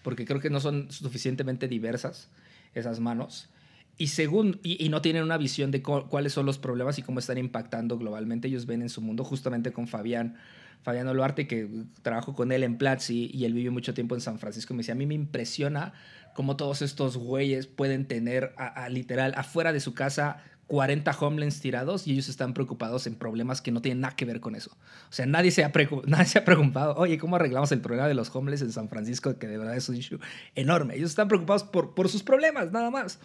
porque 0.02 0.24
creo 0.26 0.40
que 0.40 0.50
no 0.50 0.62
son 0.62 0.90
suficientemente 0.92 1.68
diversas 1.68 2.30
esas 2.74 3.02
manos, 3.02 3.50
y, 3.98 4.08
según, 4.08 4.60
y, 4.64 4.90
no 4.90 5.02
tienen 5.02 5.24
una 5.24 5.38
visión 5.38 5.72
de 5.72 5.82
cuáles 5.82 6.34
son 6.34 6.46
los 6.46 6.58
problemas 6.58 6.98
y 6.98 7.04
cómo 7.04 7.20
están 7.20 7.38
impactando 7.38 7.98
globalmente. 7.98 8.48
Ellos 8.48 8.66
ven 8.66 8.82
en 8.82 8.90
su 8.90 9.02
mundo 9.02 9.24
justamente 9.24 9.72
con 9.72 9.88
Fabián, 9.88 10.38
Fabián 10.82 11.08
Oluarte, 11.08 11.48
que 11.48 11.70
trabajo 12.02 12.34
con 12.34 12.52
él 12.52 12.64
en 12.64 12.78
Platzi 12.78 13.30
y 13.34 13.46
él 13.46 13.54
vivió 13.54 13.72
mucho 13.72 13.94
tiempo 13.94 14.16
en 14.16 14.22
San 14.22 14.40
Francisco. 14.40 14.74
Me 14.74 14.80
decía, 14.80 14.94
a 14.94 14.98
mí 14.98 15.06
me 15.06 15.16
impresiona 15.16 15.94
cómo 16.34 16.56
todos 16.56 16.82
estos 16.82 17.18
güeyes 17.18 17.68
pueden 17.68 18.08
tener 18.08 18.54
a 18.58 18.90
literal 18.90 19.34
afuera 19.36 19.74
de 19.74 19.80
su 19.80 19.94
casa 19.94 20.44
40 20.72 21.12
homeless 21.20 21.60
tirados 21.60 22.08
y 22.08 22.14
ellos 22.14 22.30
están 22.30 22.54
preocupados 22.54 23.06
en 23.06 23.16
problemas 23.16 23.62
que 23.62 23.74
no 23.74 23.82
tienen 23.82 24.00
nada 24.00 24.16
que 24.16 24.24
ver 24.24 24.40
con 24.40 24.56
eso. 24.56 24.72
O 24.72 25.14
sea, 25.14 25.26
nadie 25.26 25.52
se 25.52 25.66
ha, 25.66 25.72
nadie 26.08 26.26
se 26.26 26.40
ha 26.40 26.46
preocupado, 26.46 26.96
oye, 26.96 27.18
¿cómo 27.18 27.36
arreglamos 27.36 27.74
el 27.74 27.82
problema 27.82 28.08
de 28.08 28.14
los 28.14 28.34
homeless 28.34 28.62
en 28.62 28.72
San 28.72 28.88
Francisco? 28.88 29.38
Que 29.38 29.48
de 29.48 29.58
verdad 29.58 29.76
es 29.76 29.90
un 29.90 29.98
issue 29.98 30.18
enorme. 30.56 30.96
Ellos 30.96 31.10
están 31.10 31.28
preocupados 31.28 31.66
por, 31.66 31.94
por 31.94 32.08
sus 32.08 32.24
problemas, 32.24 32.72
nada 32.72 32.90
más. 32.90 33.20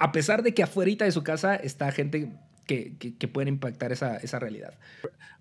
A 0.00 0.10
pesar 0.10 0.42
de 0.42 0.52
que 0.52 0.64
afuera 0.64 1.04
de 1.04 1.12
su 1.12 1.22
casa 1.22 1.54
está 1.54 1.92
gente 1.92 2.32
que, 2.66 2.96
que, 2.96 3.28
puede 3.28 3.48
impactar 3.48 3.92
esa, 3.92 4.16
esa 4.16 4.38
realidad. 4.38 4.74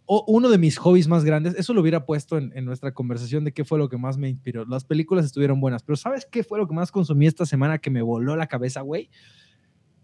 Uno 0.06 0.50
de 0.50 0.58
mis 0.58 0.78
hobbies 0.78 1.08
más 1.08 1.24
grandes, 1.24 1.56
eso 1.56 1.74
lo 1.74 1.82
hubiera 1.82 2.06
puesto 2.06 2.38
en, 2.38 2.52
en, 2.56 2.66
nuestra 2.66 2.92
conversación 2.94 3.44
de 3.44 3.52
qué 3.52 3.66
fue 3.66 3.78
lo 3.78 3.90
que 3.90 3.98
más 3.98 4.18
me 4.18 4.30
inspiró. 4.30 4.66
Las 4.66 4.84
películas 4.84 5.26
estuvieron 5.26 5.62
buenas, 5.62 5.84
pero 5.84 5.96
¿sabes 5.96 6.28
qué 6.30 6.44
fue 6.44 6.58
lo 6.60 6.68
que 6.68 6.74
más 6.74 6.92
consumí 6.92 7.28
esta 7.28 7.46
semana 7.46 7.78
que 7.78 7.90
me 7.90 8.02
voló 8.02 8.36
la 8.36 8.48
cabeza, 8.48 8.82
güey? 8.82 9.10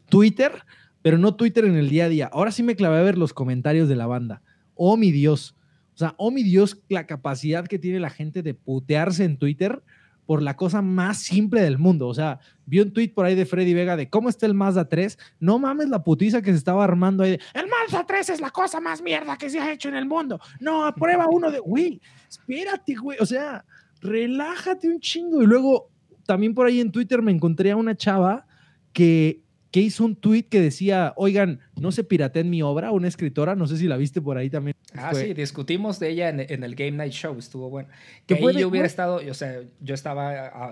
Twitter 0.10 0.64
pero 1.06 1.20
no 1.20 1.36
Twitter 1.36 1.66
en 1.66 1.76
el 1.76 1.88
día 1.88 2.06
a 2.06 2.10
día. 2.10 2.32
Ahora 2.34 2.52
sí 2.52 2.64
me 2.64 2.76
clavé 2.76 2.98
a 2.98 3.04
ver 3.04 3.16
los 3.16 3.32
comentarios 3.32 3.88
de 3.88 3.96
la 3.96 4.08
banda. 4.08 4.42
Oh, 4.74 4.98
mi 4.98 5.12
Dios. 5.12 5.56
O 5.94 5.98
sea, 6.00 6.16
oh, 6.18 6.32
mi 6.32 6.42
Dios, 6.42 6.82
la 6.90 7.06
capacidad 7.06 7.68
que 7.68 7.78
tiene 7.78 8.00
la 8.00 8.10
gente 8.10 8.42
de 8.42 8.56
putearse 8.56 9.24
en 9.24 9.38
Twitter 9.38 9.84
por 10.26 10.42
la 10.42 10.56
cosa 10.56 10.82
más 10.82 11.18
simple 11.20 11.62
del 11.62 11.78
mundo. 11.78 12.08
O 12.08 12.14
sea, 12.14 12.40
vi 12.66 12.80
un 12.80 12.92
tweet 12.92 13.10
por 13.10 13.26
ahí 13.26 13.36
de 13.36 13.46
Freddy 13.46 13.74
Vega 13.74 13.96
de 13.96 14.10
cómo 14.10 14.30
está 14.30 14.46
el 14.46 14.54
Mazda 14.54 14.90
3. 14.90 15.18
No 15.40 15.60
mames 15.60 15.90
la 15.90 16.04
putiza 16.04 16.42
que 16.42 16.52
se 16.52 16.58
estaba 16.58 16.84
armando 16.84 17.24
ahí. 17.24 17.32
De, 17.32 17.40
el 17.54 17.66
Mazda 17.68 18.06
3 18.06 18.30
es 18.30 18.42
la 18.42 18.50
cosa 18.50 18.80
más 18.80 19.02
mierda 19.02 19.38
que 19.38 19.50
se 19.50 19.60
ha 19.60 19.72
hecho 19.72 19.90
en 19.90 19.96
el 19.96 20.06
mundo. 20.06 20.40
No, 20.60 20.94
prueba 20.96 21.28
uno 21.28 21.52
de, 21.52 21.60
güey, 21.60 22.02
espérate, 22.28 22.96
güey. 22.96 23.18
O 23.20 23.26
sea, 23.26 23.64
relájate 24.02 24.88
un 24.88 25.00
chingo. 25.00 25.42
Y 25.42 25.46
luego 25.46 25.90
también 26.26 26.54
por 26.54 26.66
ahí 26.66 26.82
en 26.82 26.92
Twitter 26.92 27.22
me 27.22 27.32
encontré 27.32 27.72
a 27.72 27.76
una 27.76 27.96
chava 27.96 28.48
que, 28.94 29.45
que 29.76 29.82
hizo 29.82 30.06
un 30.06 30.16
tweet 30.16 30.44
que 30.44 30.62
decía, 30.62 31.12
oigan, 31.18 31.60
no 31.76 31.92
se 31.92 32.06
pirateen 32.06 32.50
mi 32.50 32.62
obra, 32.62 32.94
una 32.94 33.10
escritora, 33.10 33.56
no 33.56 33.68
sé 33.68 33.76
si 33.76 33.90
la 33.90 33.98
viste 33.98 34.22
por 34.22 34.38
ahí 34.38 34.50
también. 34.50 34.74
Ah, 34.94 35.14
sí, 35.14 35.34
discutimos 35.34 36.00
de 36.00 36.12
ella 36.12 36.30
en, 36.30 36.64
el 36.64 36.76
Game 36.76 36.92
Night 36.92 37.12
Show, 37.12 37.38
estuvo 37.38 37.70
bueno. 37.70 37.90
Que 38.26 38.36
ahí 38.36 38.58
yo 38.58 38.70
hubiera 38.70 38.88
estado, 38.88 39.18
o 39.30 39.34
sea, 39.34 39.64
yo 39.82 39.94
estaba 39.94 40.72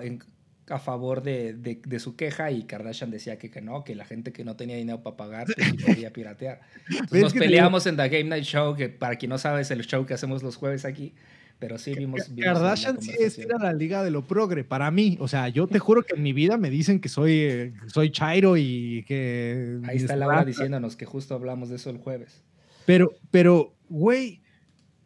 a, 0.70 0.80
favor 0.80 1.22
de, 1.22 1.54
de, 1.54 2.00
su 2.00 2.16
queja 2.16 2.50
y 2.52 2.64
Kardashian 2.64 3.12
decía 3.12 3.38
que, 3.38 3.52
que, 3.52 3.60
no, 3.60 3.84
que 3.84 3.94
la 3.94 4.06
gente 4.06 4.32
que 4.32 4.46
no 4.46 4.56
tenía 4.56 4.78
dinero 4.78 5.04
para 5.04 5.18
pagar 5.18 5.48
pues, 5.54 5.84
podía 5.84 6.14
piratear. 6.14 6.62
Entonces 6.90 7.24
nos 7.24 7.34
peleamos 7.34 7.86
en 7.88 7.98
The 7.98 8.08
Game 8.08 8.30
Night 8.30 8.46
Show, 8.46 8.74
que 8.74 8.88
para 8.88 9.18
quien 9.18 9.32
no 9.32 9.38
sabe 9.38 9.64
es 9.64 9.72
el 9.72 9.86
show 9.86 10.06
que 10.06 10.14
hacemos 10.14 10.44
los 10.44 10.56
jueves 10.56 10.86
aquí 10.86 11.14
pero 11.60 11.78
sí 11.78 11.94
vimos. 11.94 12.30
Kardashian 12.38 13.02
sí 13.02 13.12
es 13.18 13.38
ir 13.38 13.54
a 13.54 13.58
la 13.58 13.74
liga 13.74 14.04
de 14.04 14.12
lo 14.12 14.28
progre, 14.28 14.64
para 14.64 14.92
mí. 14.92 15.18
O 15.20 15.28
sea, 15.28 15.48
yo 15.50 15.68
te 15.68 15.80
juro 15.80 16.04
que 16.04 16.16
en 16.16 16.24
mi 16.24 16.34
vida 16.34 16.58
me 16.58 16.70
dicen 16.70 17.00
que 17.00 17.10
soy, 17.10 17.32
eh, 17.34 17.74
soy 17.88 18.12
Chairo 18.12 18.58
y 18.58 19.04
que. 19.08 19.80
Ahí 19.86 19.98
está 19.98 20.16
Laura 20.16 20.44
diciéndonos 20.44 20.96
que 20.96 21.06
justo 21.06 21.36
hablamos 21.36 21.70
de 21.70 21.78
eso 21.78 21.90
el 21.90 21.98
jueves. 21.98 22.44
Pero, 22.86 23.14
pero, 23.32 23.74
güey, 23.88 24.44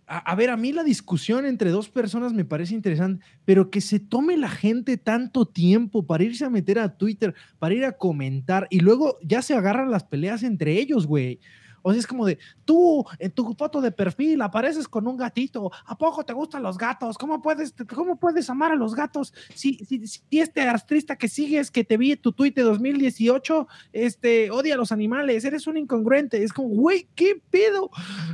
a, 0.08 0.36
ver, 0.36 0.50
a 0.50 0.58
mí 0.58 0.72
la 0.72 0.84
discusión 0.84 1.46
entre 1.46 1.70
dos 1.70 1.90
personas 1.90 2.32
me 2.32 2.46
parece 2.46 2.74
interesante, 2.74 3.24
pero 3.44 3.70
que 3.70 3.82
se 3.82 4.00
tome 4.00 4.38
la 4.38 4.48
gente 4.48 4.98
tanto 4.98 5.46
tiempo 5.46 6.08
para 6.08 6.24
irse 6.24 6.46
a 6.46 6.50
meter 6.50 6.80
a 6.80 6.98
Twitter, 6.98 7.36
para 7.60 7.76
ir 7.76 7.84
a 7.84 7.92
comentar 7.92 8.68
y 8.70 8.80
luego 8.80 9.18
ya 9.22 9.42
se 9.42 9.54
agarran 9.54 9.92
las 9.92 10.06
peleas 10.06 10.44
entre 10.44 10.80
ellos, 10.80 11.06
güey. 11.06 11.40
O 11.88 11.92
sea, 11.92 12.00
es 12.00 12.08
como 12.08 12.26
de, 12.26 12.38
tú 12.66 13.06
en 13.18 13.32
tu 13.32 13.54
foto 13.54 13.80
de 13.80 13.94
perfil 13.94 14.42
apareces 14.42 14.90
con 14.90 15.08
un 15.08 15.16
gatito. 15.16 15.72
¿A 15.86 15.98
poco 15.98 16.26
te 16.26 16.34
gustan 16.34 16.62
los 16.62 16.78
gatos? 16.78 17.18
¿Cómo 17.18 17.42
puedes, 17.42 17.74
cómo 17.96 18.20
puedes 18.20 18.50
amar 18.50 18.74
a 18.74 18.76
los 18.76 18.94
gatos? 18.94 19.34
Si, 19.56 19.76
si, 19.86 20.06
si 20.06 20.22
este 20.32 20.64
artista 20.64 21.16
que 21.16 21.30
sigues, 21.30 21.72
que 21.72 21.86
te 21.86 21.96
vi 21.96 22.12
en 22.12 22.22
tu 22.22 22.34
tweet 22.34 22.52
de 22.52 22.64
2018, 22.64 23.70
este, 23.94 24.52
odia 24.52 24.74
a 24.74 24.78
los 24.78 24.92
animales, 24.92 25.46
eres 25.46 25.66
un 25.66 25.78
incongruente. 25.78 26.44
Es 26.44 26.52
como, 26.52 26.68
güey, 26.68 27.08
¿qué 27.16 27.42
pedo? 27.50 27.90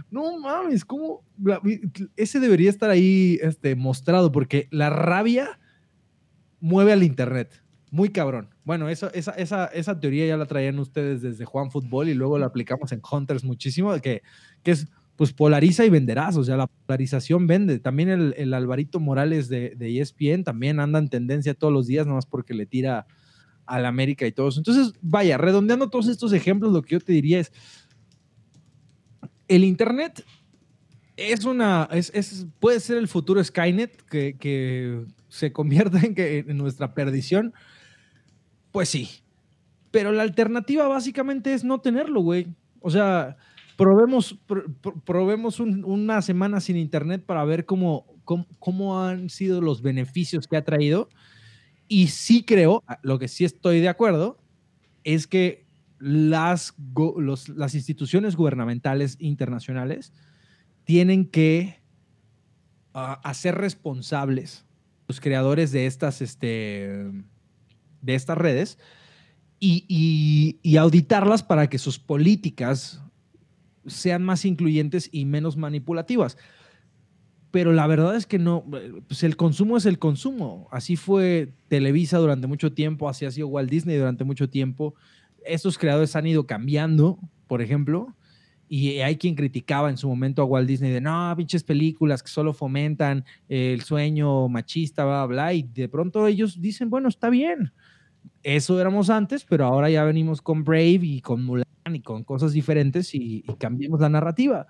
No 0.10 0.40
mames, 0.40 0.84
¿cómo? 0.84 1.22
Ese 2.16 2.40
debería 2.40 2.72
estar 2.72 2.90
ahí 2.90 3.38
este, 3.44 3.76
mostrado 3.76 4.32
porque 4.32 4.68
la 4.72 4.90
rabia 4.90 5.60
mueve 6.60 6.94
al 6.94 7.04
Internet. 7.04 7.63
Muy 7.94 8.10
cabrón. 8.10 8.50
Bueno, 8.66 8.90
eso, 8.90 9.14
esa, 9.14 9.34
esa, 9.34 9.68
esa, 9.68 10.00
teoría 10.00 10.26
ya 10.26 10.36
la 10.36 10.48
traían 10.48 10.80
ustedes 10.80 11.22
desde 11.22 11.46
Juan 11.46 11.70
Fútbol 11.70 12.10
y 12.10 12.16
luego 12.16 12.40
la 12.40 12.48
aplicamos 12.48 12.92
en 12.92 13.04
Hunters 13.08 13.44
muchísimo, 13.44 13.94
que, 14.02 14.24
que 14.64 14.72
es, 14.72 14.88
pues 15.16 15.32
polariza 15.32 15.86
y 15.86 15.92
venderás, 15.92 16.36
o 16.36 16.44
sea, 16.44 16.58
la 16.58 16.66
polarización 16.66 17.46
vende. 17.46 17.78
También 17.78 18.10
el, 18.10 18.34
el 18.36 18.56
Alvarito 18.56 19.00
Morales 19.00 19.48
de, 19.48 19.76
de, 19.76 20.02
ESPN 20.02 20.44
también 20.44 20.80
anda 20.80 20.98
en 20.98 21.08
tendencia 21.08 21.54
todos 21.54 21.72
los 21.72 21.86
días, 21.86 22.08
nomás 22.08 22.26
porque 22.26 22.56
le 22.56 22.66
tira 22.66 23.06
a 23.68 23.80
la 23.80 23.90
América 23.90 24.26
y 24.26 24.32
todo 24.32 24.48
eso. 24.48 24.60
Entonces, 24.60 24.94
vaya, 25.04 25.38
redondeando 25.38 25.92
todos 25.92 26.08
estos 26.08 26.34
ejemplos, 26.34 26.74
lo 26.74 26.82
que 26.82 26.94
yo 26.94 27.00
te 27.00 27.14
diría 27.14 27.42
es, 27.42 27.52
el 29.48 29.64
Internet 29.64 30.26
es 31.16 31.46
una, 31.46 31.88
es, 31.92 32.12
es 32.16 32.48
puede 32.60 32.80
ser 32.80 32.98
el 32.98 33.08
futuro 33.08 33.44
Skynet 33.44 34.02
que, 34.10 34.36
que 34.40 35.06
se 35.30 35.52
convierta 35.52 36.00
en, 36.00 36.16
que, 36.16 36.40
en 36.40 36.58
nuestra 36.58 36.96
perdición 36.96 37.54
pues 38.74 38.90
sí. 38.90 39.10
Pero 39.92 40.12
la 40.12 40.24
alternativa 40.24 40.88
básicamente 40.88 41.54
es 41.54 41.64
no 41.64 41.80
tenerlo, 41.80 42.22
güey. 42.22 42.48
O 42.82 42.90
sea, 42.90 43.38
probemos, 43.78 44.38
probemos 45.06 45.60
una 45.60 46.22
semana 46.24 46.60
sin 46.60 46.76
internet 46.76 47.24
para 47.26 47.46
ver 47.46 47.66
cómo, 47.66 48.06
cómo, 48.26 49.00
han 49.00 49.30
sido 49.30 49.62
los 49.62 49.84
beneficios 49.84 50.48
que 50.48 50.58
ha 50.58 50.64
traído. 50.66 51.08
Y 51.88 52.08
sí 52.08 52.44
creo, 52.44 52.84
lo 53.04 53.20
que 53.20 53.28
sí 53.28 53.46
estoy 53.46 53.80
de 53.80 53.90
acuerdo, 53.90 54.40
es 55.04 55.28
que 55.28 55.68
las, 56.00 56.74
las 57.56 57.76
instituciones 57.76 58.36
gubernamentales 58.36 59.18
internacionales 59.20 60.12
tienen 60.84 61.30
que 61.30 61.80
ah, 62.96 63.22
hacer 63.24 63.56
responsables 63.56 64.66
los 65.08 65.20
creadores 65.20 65.72
de 65.72 65.86
estas, 65.86 66.22
este, 66.22 67.12
de 68.04 68.16
estas 68.16 68.38
redes 68.38 68.78
y, 69.60 70.78
auditarlas 70.78 71.42
para 71.42 71.70
que 71.70 71.78
sus 71.78 71.98
políticas 71.98 73.02
sean 73.86 74.24
más 74.24 74.46
incluyentes 74.46 75.10
y 75.12 75.26
menos 75.26 75.58
manipulativas. 75.58 76.38
Pero 77.52 77.72
la 77.72 77.88
verdad 77.88 78.16
es 78.16 78.26
que 78.26 78.40
no, 78.40 78.66
pues 79.08 79.24
el 79.24 79.38
consumo 79.38 79.78
es 79.78 79.86
el 79.86 80.00
consumo. 80.00 80.68
Así 80.72 80.96
fue 80.96 81.54
Televisa 81.68 82.18
durante 82.18 82.48
mucho 82.48 82.74
tiempo, 82.74 83.08
así 83.08 83.26
ha 83.26 83.32
sido 83.32 83.48
Walt 83.48 83.70
Disney 83.70 83.96
durante 83.96 84.24
mucho 84.24 84.50
tiempo. 84.50 84.96
Estos 85.46 85.78
creadores 85.78 86.16
han 86.16 86.26
ido 86.26 86.48
cambiando, 86.48 87.20
por 87.48 87.62
ejemplo, 87.62 88.16
y 88.68 89.00
hay 89.02 89.18
quien 89.18 89.36
criticaba 89.36 89.90
en 89.90 89.98
su 89.98 90.08
momento 90.10 90.42
a 90.42 90.46
Walt 90.46 90.68
Disney 90.68 90.92
de 90.92 91.00
no, 91.00 91.32
pinches 91.38 91.64
películas 91.64 92.24
que 92.24 92.30
solo 92.30 92.54
fomentan 92.54 93.24
el 93.48 93.82
sueño 93.82 94.50
machista, 94.50 95.06
bla, 95.06 95.26
bla, 95.28 95.54
y 95.54 95.62
de 95.62 95.88
pronto 95.88 96.26
ellos 96.26 96.60
dicen, 96.60 96.90
bueno, 96.90 97.08
está 97.08 97.30
bien, 97.30 97.72
eso 98.44 98.80
éramos 98.80 99.10
antes, 99.10 99.46
pero 99.46 99.66
ahora 99.66 99.90
ya 99.90 100.04
venimos 100.04 100.42
con 100.42 100.64
Brave 100.64 101.00
y 101.02 101.22
con 101.22 101.44
Mulan 101.44 101.66
y 101.92 102.02
con 102.02 102.24
cosas 102.24 102.54
diferentes 102.54 103.16
y, 103.16 103.44
y 103.46 103.88
la 104.00 104.10
narrativa. 104.10 104.68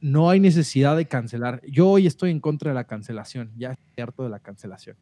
No 0.00 0.30
hay 0.30 0.40
necesidad 0.40 0.96
de 0.96 1.06
cancelar. 1.06 1.60
Yo 1.66 1.88
hoy 1.88 2.06
estoy 2.06 2.30
en 2.30 2.40
contra 2.40 2.70
de 2.70 2.74
la 2.74 2.84
cancelación, 2.84 3.52
ya 3.56 3.72
estoy 3.72 4.02
harto 4.02 4.22
de 4.22 4.30
la 4.30 4.38
cancelación. 4.38 4.96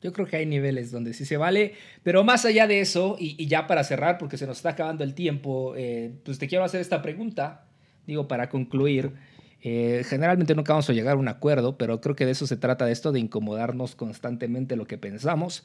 Yo 0.00 0.12
creo 0.12 0.26
que 0.26 0.36
hay 0.36 0.44
niveles 0.44 0.90
donde 0.90 1.14
sí 1.14 1.24
se 1.24 1.38
vale, 1.38 1.74
pero 2.02 2.24
más 2.24 2.44
allá 2.44 2.66
de 2.66 2.80
eso, 2.80 3.16
y, 3.18 3.46
ya 3.46 3.66
para 3.66 3.84
cerrar, 3.84 4.18
porque 4.18 4.36
se 4.36 4.46
nos 4.46 4.58
está 4.58 4.70
acabando 4.70 5.02
el 5.02 5.14
tiempo, 5.14 5.74
eh, 5.76 6.12
pues 6.24 6.38
te 6.38 6.46
quiero 6.46 6.62
hacer 6.62 6.82
esta 6.82 7.00
pregunta, 7.00 7.66
digo, 8.06 8.28
para 8.28 8.50
concluir. 8.50 9.14
Eh, 9.62 10.04
generalmente 10.04 10.54
nunca 10.54 10.74
vamos 10.74 10.90
a 10.90 10.92
llegar 10.92 11.14
a 11.14 11.18
un 11.18 11.28
acuerdo, 11.28 11.78
pero 11.78 12.02
creo 12.02 12.14
que 12.14 12.26
de 12.26 12.32
eso 12.32 12.46
se 12.46 12.58
trata 12.58 12.84
de 12.84 12.92
esto, 12.92 13.12
de 13.12 13.20
incomodarnos 13.20 13.94
constantemente 13.94 14.76
lo 14.76 14.86
que 14.86 14.98
pensamos. 14.98 15.64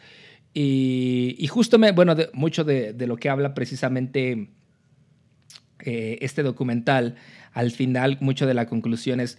Y, 0.54 1.48
justo, 1.50 1.78
me, 1.78 1.92
bueno, 1.92 2.16
mucho 2.34 2.64
de, 2.64 2.96
lo 3.08 3.18
que 3.18 3.30
habla 3.30 3.54
precisamente 3.54 4.50
eh, 5.80 6.18
este 6.22 6.44
documental, 6.44 7.16
al 7.54 7.72
final, 7.72 8.18
mucho 8.20 8.46
de 8.48 8.54
la 8.54 8.66
conclusión 8.66 9.20
es, 9.20 9.38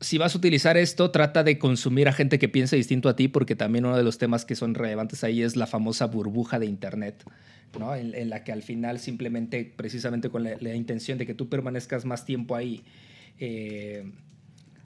si 0.00 0.18
vas 0.18 0.34
a 0.34 0.38
utilizar 0.38 0.76
esto, 0.76 1.10
trata 1.10 1.42
de 1.42 1.58
consumir 1.58 2.08
a 2.08 2.12
gente 2.12 2.38
que 2.38 2.48
piense 2.48 2.76
distinto 2.76 3.08
a 3.08 3.16
ti, 3.16 3.28
porque 3.28 3.56
también 3.56 3.86
uno 3.86 3.96
de 3.96 4.04
los 4.04 4.18
temas 4.18 4.44
que 4.44 4.54
son 4.54 4.74
relevantes 4.74 5.24
ahí 5.24 5.42
es 5.42 5.56
la 5.56 5.66
famosa 5.66 6.06
burbuja 6.06 6.58
de 6.58 6.66
Internet, 6.66 7.24
¿no? 7.78 7.94
en, 7.94 8.28
la 8.28 8.44
que 8.44 8.52
al 8.52 8.62
final 8.62 8.98
simplemente, 8.98 9.72
precisamente 9.76 10.28
con 10.28 10.44
la, 10.44 10.74
intención 10.74 11.16
de 11.16 11.26
que 11.26 11.34
tú 11.34 11.48
permanezcas 11.48 12.04
más 12.04 12.26
tiempo 12.26 12.54
ahí, 12.54 12.84
eh, 13.38 14.12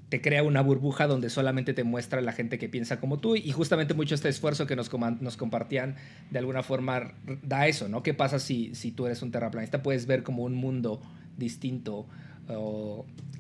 te 0.09 0.21
crea 0.21 0.43
una 0.43 0.63
burbuja 0.63 1.07
donde 1.07 1.29
solamente 1.29 1.75
te 1.75 1.85
muestra 1.85 2.21
la 2.21 2.33
gente 2.33 2.59
que 2.59 2.69
piensa 2.69 2.99
como 2.99 3.19
tú 3.19 3.37
y 3.37 3.51
justamente 3.53 3.95
mucho 3.95 4.15
este 4.15 4.29
esfuerzo 4.29 4.67
que 4.67 4.75
nos, 4.75 4.91
nos 5.21 5.37
compartían 5.37 5.97
de 6.31 6.39
alguna 6.39 6.63
forma 6.63 7.13
da 7.43 7.67
eso, 7.67 7.89
¿no? 7.89 8.03
¿Qué 8.03 8.15
pasa 8.15 8.39
si, 8.39 8.75
si 8.75 8.91
tú 8.91 9.07
eres 9.07 9.23
un 9.23 9.31
terraplanista? 9.31 9.83
Puedes 9.83 10.07
ver 10.07 10.23
como 10.23 10.45
un 10.45 10.55
mundo 10.55 11.03
distinto 11.37 12.07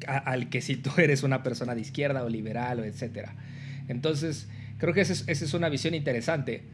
al 0.06 0.50
que 0.50 0.60
si 0.60 0.76
tú 0.76 0.90
eres 0.98 1.22
una 1.22 1.42
persona 1.42 1.74
de 1.74 1.80
izquierda 1.80 2.22
o 2.22 2.28
liberal 2.28 2.80
o 2.80 2.84
etcétera. 2.84 3.34
Entonces, 3.88 4.48
creo 4.76 4.92
que 4.92 5.00
esa 5.00 5.30
es 5.30 5.54
una 5.54 5.70
visión 5.70 5.94
interesante 5.94 6.64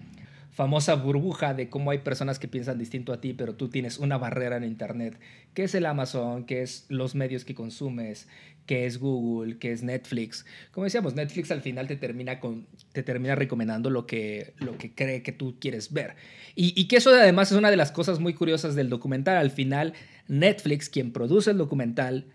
famosa 0.55 0.95
burbuja 0.95 1.53
de 1.53 1.69
cómo 1.69 1.91
hay 1.91 1.99
personas 1.99 2.39
que 2.39 2.47
piensan 2.47 2.79
distinto 2.79 3.13
a 3.13 3.21
ti, 3.21 3.35
pero 3.35 3.57
tú 3.57 3.69
tienes 3.69 3.99
una 3.99 4.19
barrera 4.19 4.57
en 4.57 4.63
Internet, 4.63 5.19
que 5.53 5.65
es 5.65 5.75
el 5.75 5.85
Amazon, 5.85 6.45
que 6.45 6.63
es 6.63 6.87
los 6.89 7.17
medios 7.17 7.45
que 7.45 7.57
consumes, 7.57 8.29
que 8.67 8.87
es 8.87 8.99
Google, 8.99 9.59
que 9.59 9.73
es 9.73 9.83
Netflix. 9.83 10.45
Como 10.73 10.85
decíamos, 10.85 11.15
Netflix 11.15 11.51
al 11.51 11.61
final 11.61 11.87
te 11.87 11.97
termina, 11.97 12.41
con, 12.41 12.67
te 12.93 13.03
termina 13.03 13.35
recomendando 13.35 13.91
lo 13.91 14.07
que, 14.07 14.55
lo 14.59 14.79
que 14.79 14.95
cree 14.95 15.23
que 15.23 15.33
tú 15.33 15.57
quieres 15.61 15.93
ver. 15.93 16.17
Y, 16.57 16.87
que 16.87 16.97
eso 16.97 17.11
además 17.11 17.51
es 17.51 17.59
una 17.59 17.71
de 17.71 17.77
las 17.77 17.91
cosas 17.91 18.21
muy 18.21 18.33
curiosas 18.33 18.75
del 18.75 18.89
documental. 18.89 19.37
Al 19.37 19.51
final, 19.51 19.93
Netflix, 20.29 20.89
quien 20.89 21.13
produce 21.13 21.51
el 21.51 21.59
documental, 21.59 22.27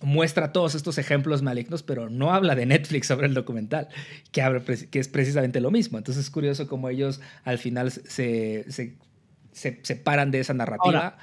muestra 0.00 0.52
todos 0.52 0.74
estos 0.74 0.98
ejemplos 0.98 1.42
malignos, 1.42 1.82
pero 1.82 2.08
no 2.08 2.32
habla 2.32 2.54
de 2.54 2.64
Netflix 2.66 3.08
sobre 3.08 3.26
el 3.26 3.34
documental, 3.34 3.88
que, 4.30 4.86
que 4.90 4.98
es 4.98 5.08
precisamente 5.08 5.60
lo 5.60 5.70
mismo. 5.70 5.98
Entonces 5.98 6.24
es 6.24 6.30
curioso 6.30 6.68
cómo 6.68 6.88
ellos 6.88 7.20
al 7.44 7.58
final 7.58 7.90
se, 7.90 8.64
se, 8.70 8.94
se 9.52 9.80
separan 9.82 10.30
de 10.30 10.40
esa 10.40 10.54
narrativa. 10.54 11.18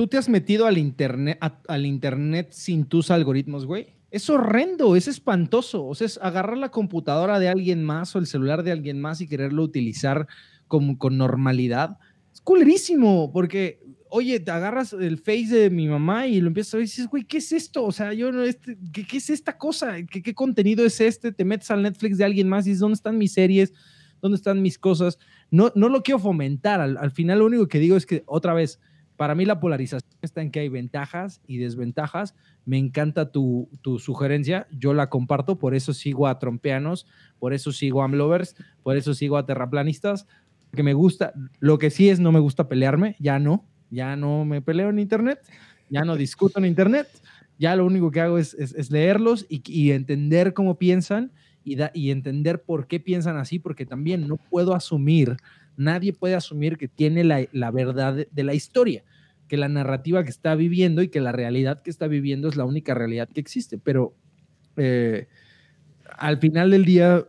¿Tú 0.00 0.06
te 0.06 0.16
has 0.16 0.30
metido 0.30 0.64
al 0.64 0.78
internet, 0.78 1.38
al 1.68 1.84
internet 1.84 2.52
sin 2.52 2.86
tus 2.86 3.10
algoritmos, 3.10 3.66
güey? 3.66 3.88
Es 4.10 4.30
horrendo, 4.30 4.96
es 4.96 5.08
espantoso. 5.08 5.84
O 5.84 5.94
sea, 5.94 6.06
es 6.06 6.18
agarrar 6.22 6.56
la 6.56 6.70
computadora 6.70 7.38
de 7.38 7.50
alguien 7.50 7.84
más 7.84 8.16
o 8.16 8.18
el 8.18 8.26
celular 8.26 8.62
de 8.62 8.72
alguien 8.72 8.98
más 8.98 9.20
y 9.20 9.28
quererlo 9.28 9.62
utilizar 9.62 10.26
con, 10.68 10.96
con 10.96 11.18
normalidad. 11.18 11.98
Es 12.32 12.40
culerísimo, 12.40 13.30
porque 13.30 13.82
oye, 14.08 14.40
te 14.40 14.50
agarras 14.50 14.94
el 14.94 15.18
face 15.18 15.54
de 15.54 15.68
mi 15.68 15.86
mamá 15.86 16.26
y 16.26 16.40
lo 16.40 16.46
empiezas 16.46 16.72
a 16.72 16.76
ver 16.78 16.84
y 16.84 16.88
dices, 16.88 17.06
güey, 17.06 17.24
¿qué 17.24 17.36
es 17.36 17.52
esto? 17.52 17.84
O 17.84 17.92
sea, 17.92 18.14
yo 18.14 18.32
no, 18.32 18.42
este, 18.42 18.78
¿qué, 18.94 19.18
es 19.18 19.28
esta 19.28 19.58
cosa? 19.58 19.96
¿Qué, 20.06 20.32
contenido 20.32 20.82
es 20.86 20.98
este? 21.02 21.30
Te 21.30 21.44
metes 21.44 21.70
al 21.70 21.82
Netflix 21.82 22.16
de 22.16 22.24
alguien 22.24 22.48
más 22.48 22.66
y 22.66 22.70
dices, 22.70 22.80
¿dónde 22.80 22.94
están 22.94 23.18
mis 23.18 23.34
series? 23.34 23.74
¿Dónde 24.22 24.36
están 24.36 24.62
mis 24.62 24.78
cosas? 24.78 25.18
No, 25.50 25.70
no 25.74 25.90
lo 25.90 26.02
quiero 26.02 26.20
fomentar. 26.20 26.80
Al, 26.80 26.96
al 26.96 27.10
final 27.10 27.40
lo 27.40 27.44
único 27.44 27.68
que 27.68 27.80
digo 27.80 27.98
es 27.98 28.06
que, 28.06 28.22
otra 28.24 28.54
vez, 28.54 28.80
para 29.20 29.34
mí 29.34 29.44
la 29.44 29.60
polarización 29.60 30.10
está 30.22 30.40
en 30.40 30.50
que 30.50 30.60
hay 30.60 30.70
ventajas 30.70 31.42
y 31.46 31.58
desventajas. 31.58 32.34
Me 32.64 32.78
encanta 32.78 33.30
tu, 33.30 33.68
tu, 33.82 33.98
sugerencia, 33.98 34.66
yo 34.70 34.94
la 34.94 35.10
comparto, 35.10 35.58
por 35.58 35.74
eso 35.74 35.92
sigo 35.92 36.26
a 36.26 36.38
trompeanos, 36.38 37.06
por 37.38 37.52
eso 37.52 37.70
sigo 37.70 38.00
a 38.00 38.06
amlovers, 38.06 38.56
por 38.82 38.96
eso 38.96 39.12
sigo 39.12 39.36
a 39.36 39.44
terraplanistas, 39.44 40.26
que 40.74 40.82
me 40.82 40.94
gusta. 40.94 41.34
Lo 41.58 41.78
que 41.78 41.90
sí 41.90 42.08
es, 42.08 42.18
no 42.18 42.32
me 42.32 42.40
gusta 42.40 42.66
pelearme, 42.66 43.16
ya 43.18 43.38
no, 43.38 43.66
ya 43.90 44.16
no 44.16 44.46
me 44.46 44.62
peleo 44.62 44.88
en 44.88 44.98
internet, 44.98 45.38
ya 45.90 46.00
no 46.06 46.16
discuto 46.16 46.58
en 46.58 46.64
internet, 46.64 47.06
ya 47.58 47.76
lo 47.76 47.84
único 47.84 48.10
que 48.10 48.22
hago 48.22 48.38
es, 48.38 48.54
es, 48.54 48.90
leerlos 48.90 49.44
y, 49.50 49.60
y, 49.70 49.90
entender 49.90 50.54
cómo 50.54 50.78
piensan 50.78 51.30
y, 51.62 51.76
da, 51.76 51.90
y 51.92 52.10
entender 52.10 52.62
por 52.62 52.86
qué 52.86 53.00
piensan 53.00 53.36
así, 53.36 53.58
porque 53.58 53.84
también 53.84 54.26
no 54.26 54.38
puedo 54.38 54.74
asumir, 54.74 55.36
nadie 55.80 56.12
puede 56.12 56.34
asumir 56.34 56.76
que 56.76 56.88
tiene 56.88 57.24
la, 57.24 57.46
la 57.52 57.70
verdad 57.70 58.26
de, 58.30 58.44
la 58.44 58.54
historia 58.54 59.02
que 59.48 59.56
la 59.56 59.68
narrativa 59.68 60.22
que 60.22 60.30
está 60.30 60.54
viviendo 60.54 61.02
y 61.02 61.08
que 61.08 61.20
la 61.20 61.32
realidad 61.32 61.80
que 61.80 61.90
está 61.90 62.06
viviendo 62.06 62.48
es 62.48 62.56
la 62.56 62.66
única 62.66 62.94
realidad 62.94 63.28
que 63.28 63.40
existe. 63.40 63.78
Pero 63.78 64.14
eh, 64.76 65.26
al 66.18 66.38
final 66.38 66.70
del 66.70 66.84
día, 66.84 67.24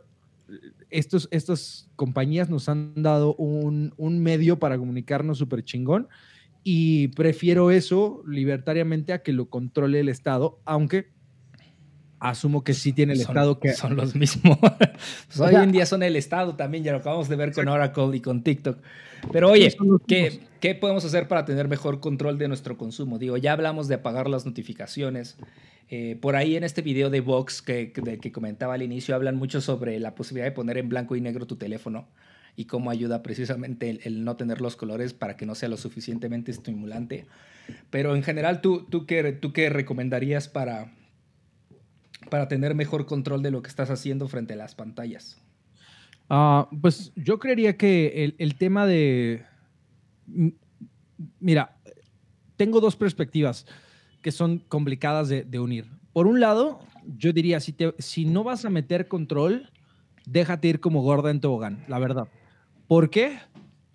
estos, 0.90 1.30
estas 1.32 1.90
compañías 1.96 2.50
nos 2.50 2.68
han 2.68 2.94
dado 3.02 3.36
un, 3.36 3.94
un 3.98 4.20
medio 4.20 4.60
para 4.60 4.78
comunicarnos 4.78 5.38
súper 5.38 5.64
chingón 5.64 6.10
y 6.64 7.08
prefiero 7.10 7.72
eso 7.72 8.22
libertariamente 8.28 9.14
a 9.14 9.24
que 9.24 9.34
lo 9.34 9.50
controle 9.50 10.02
el 10.02 10.10
Estado, 10.10 10.60
aunque 10.66 11.10
asumo 12.22 12.64
que 12.64 12.74
sí 12.74 12.94
tiene 12.94 13.14
el 13.14 13.22
Estado 13.22 13.60
que... 13.60 13.74
Son 13.74 13.96
los 13.96 14.16
mismos. 14.16 14.58
pues 15.28 15.40
hoy 15.40 15.56
en 15.56 15.72
día 15.72 15.86
son 15.88 16.04
el 16.04 16.16
Estado 16.16 16.56
también, 16.56 16.84
ya 16.84 16.92
lo 16.92 17.00
acabamos 17.00 17.28
de 17.28 17.36
ver 17.36 17.52
con 17.52 17.68
Oracle 17.68 18.16
y 18.16 18.22
con 18.22 18.44
TikTok. 18.44 18.78
Pero 19.32 19.50
oye, 19.50 19.76
¿qué, 20.08 20.40
¿qué, 20.60 20.76
podemos 20.76 21.04
hacer 21.04 21.28
para 21.28 21.46
tener 21.46 21.68
mejor 21.68 22.00
control 22.00 22.38
de 22.38 22.48
nuestro 22.48 22.78
consumo? 22.78 23.18
Digo, 23.18 23.38
ya 23.38 23.54
hablamos 23.54 23.88
de 23.88 23.96
apagar 23.96 24.30
las 24.30 24.46
notificaciones. 24.46 25.36
Eh, 25.90 26.16
por 26.22 26.36
ahí 26.36 26.56
en 26.56 26.64
este 26.64 26.84
video 26.84 27.10
de 27.10 27.22
Vox 27.22 27.62
que, 27.62 27.92
que 27.92 28.32
comentaba 28.32 28.76
al 28.76 28.84
inicio, 28.84 29.16
hablan 29.16 29.36
mucho 29.36 29.60
sobre 29.60 30.00
la 30.00 30.14
posibilidad 30.14 30.46
de 30.46 30.52
poner 30.52 30.78
en 30.78 30.90
blanco 30.90 31.16
y 31.16 31.22
negro 31.22 31.48
tu 31.48 31.56
teléfono 31.56 32.08
y 32.56 32.66
cómo 32.66 32.92
ayuda 32.92 33.24
precisamente 33.24 33.90
el, 33.90 34.00
el, 34.04 34.24
no 34.24 34.36
tener 34.36 34.62
los 34.62 34.76
colores 34.76 35.14
para 35.14 35.38
que 35.38 35.46
no 35.48 35.56
sea 35.56 35.70
lo 35.70 35.78
suficientemente 35.78 36.52
estimulante. 36.52 37.26
Pero 37.90 38.16
en 38.16 38.24
general, 38.24 38.62
¿tú, 38.62 38.86
tú, 38.90 39.06
qué, 39.06 39.32
tú 39.32 39.54
qué 39.54 39.70
recomendarías 39.70 40.48
para, 40.48 40.92
para 42.30 42.48
tener 42.48 42.76
mejor 42.76 43.06
control 43.06 43.42
de 43.42 43.52
lo 43.52 43.62
que 43.62 43.70
estás 43.70 43.90
haciendo 43.90 44.28
frente 44.28 44.54
a 44.54 44.58
las 44.58 44.76
pantallas? 44.76 45.42
Uh, 46.30 46.66
pues 46.82 47.12
yo 47.16 47.40
creería 47.40 47.76
que 47.76 48.24
el, 48.24 48.36
el, 48.38 48.56
tema 48.56 48.86
de... 48.86 49.44
Mira, 51.40 51.78
tengo 52.56 52.80
dos 52.80 52.96
perspectivas 52.96 53.66
que 54.22 54.32
son 54.32 54.60
complicadas 54.60 55.28
de, 55.28 55.44
de 55.44 55.60
unir. 55.60 55.90
Por 56.14 56.28
un 56.28 56.40
lado, 56.40 56.80
yo 57.18 57.34
diría, 57.34 57.60
si, 57.60 57.74
te, 57.74 57.94
si 58.00 58.26
no 58.26 58.44
vas 58.44 58.64
a 58.66 58.70
meter 58.70 59.08
control, 59.08 59.70
déjate 60.26 60.68
ir 60.68 60.80
como 60.80 61.02
gorda 61.02 61.32
en 61.32 61.42
tobogán, 61.42 61.84
la 61.88 62.00
verdad. 62.00 62.28
¿Por 62.88 63.10
qué? 63.10 63.40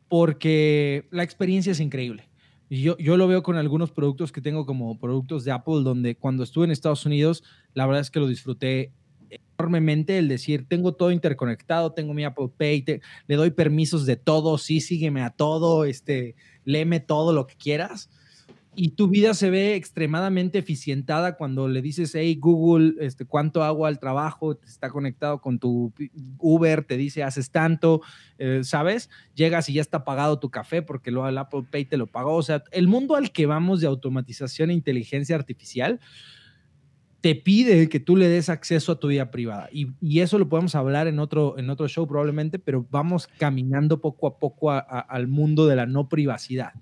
Porque 0.09 1.07
la 1.11 1.23
experiencia 1.23 1.73
es 1.73 1.81
increíble. 1.81 2.29
Y 2.69 2.83
yo, 2.83 2.97
yo 2.99 3.17
lo 3.17 3.29
veo 3.29 3.43
con 3.43 3.57
algunos 3.57 3.93
productos 3.93 4.33
que 4.33 4.41
tengo 4.41 4.67
como 4.67 4.99
productos 4.99 5.45
de 5.45 5.53
Apple, 5.53 5.83
donde 5.83 6.17
cuando 6.17 6.43
estuve 6.43 6.65
en 6.65 6.73
Estados 6.73 7.07
Unidos, 7.07 7.45
la 7.75 7.87
verdad 7.87 8.01
es 8.01 8.11
que 8.11 8.21
lo 8.21 8.27
disfruté 8.27 8.93
enormemente 9.31 10.19
el 10.19 10.29
decir, 10.29 10.67
tengo 10.69 10.95
todo 10.95 11.11
interconectado, 11.11 11.93
tengo 11.93 12.15
mi 12.15 12.25
Apple 12.25 12.51
Pay, 12.57 12.85
le 13.27 13.37
doy 13.37 13.51
permisos 13.51 14.07
de 14.07 14.17
todo, 14.17 14.59
sí, 14.59 14.81
sígueme 14.81 15.23
a 15.23 15.31
todo, 15.31 15.85
este, 15.85 16.35
léeme 16.65 17.01
todo 17.01 17.33
lo 17.33 17.47
que 17.47 17.57
quieras 17.57 18.11
y 18.77 18.91
tu 18.91 19.09
vida 19.09 19.33
se 19.33 19.49
ve 19.49 19.75
extremadamente 19.75 20.59
eficientada 20.59 21.37
cuando 21.37 21.67
le 21.67 21.81
dices, 21.81 22.15
hey 22.15 22.37
Google, 22.39 22.95
este, 23.01 23.25
¿cuánto 23.25 23.65
hago 23.65 23.87
al 23.87 23.99
trabajo? 23.99 24.59
Está 24.67 24.91
conectado 24.91 25.41
con 25.41 25.59
tu 25.59 25.93
Uber, 26.39 26.85
te 26.85 26.99
dice, 26.99 27.23
haces 27.23 27.51
tanto, 27.51 28.03
eh, 28.39 28.61
¿sabes? 28.63 29.09
Llegas 29.35 29.69
y 29.71 29.73
ya 29.73 29.81
está 29.81 30.05
pagado 30.05 30.39
tu 30.39 30.51
café 30.51 30.83
porque 30.83 31.11
lo, 31.11 31.27
el 31.27 31.39
Apple 31.39 31.65
Pay 31.71 31.87
te 31.87 31.97
lo 31.97 32.07
pagó. 32.07 32.35
O 32.35 32.43
sea, 32.43 32.63
el 32.71 32.87
mundo 32.87 33.17
al 33.17 33.33
que 33.33 33.47
vamos 33.47 33.81
de 33.81 33.87
automatización 33.87 34.71
e 34.71 34.75
inteligencia 34.75 35.35
artificial 35.35 35.99
te 37.23 37.35
pide 37.35 37.89
que 37.89 37.99
tú 37.99 38.15
le 38.15 38.29
des 38.29 38.51
acceso 38.51 38.93
a 38.93 39.01
tu 39.01 39.09
vida 39.09 39.31
privada. 39.31 39.69
Y, 39.73 40.21
eso 40.21 40.39
lo 40.39 40.49
podemos 40.49 40.75
hablar 40.75 41.09
en 41.09 41.19
otro, 41.19 41.59
en 41.59 41.71
otro 41.71 41.89
show 41.89 42.07
probablemente, 42.07 42.59
pero 42.59 42.87
vamos 42.91 43.27
caminando 43.39 44.01
poco 44.01 44.27
a 44.27 44.39
poco 44.39 44.71
al 44.71 45.27
mundo 45.27 45.67
de 45.67 45.77
la 45.77 45.87
no 45.87 46.09
privacidad. 46.09 46.75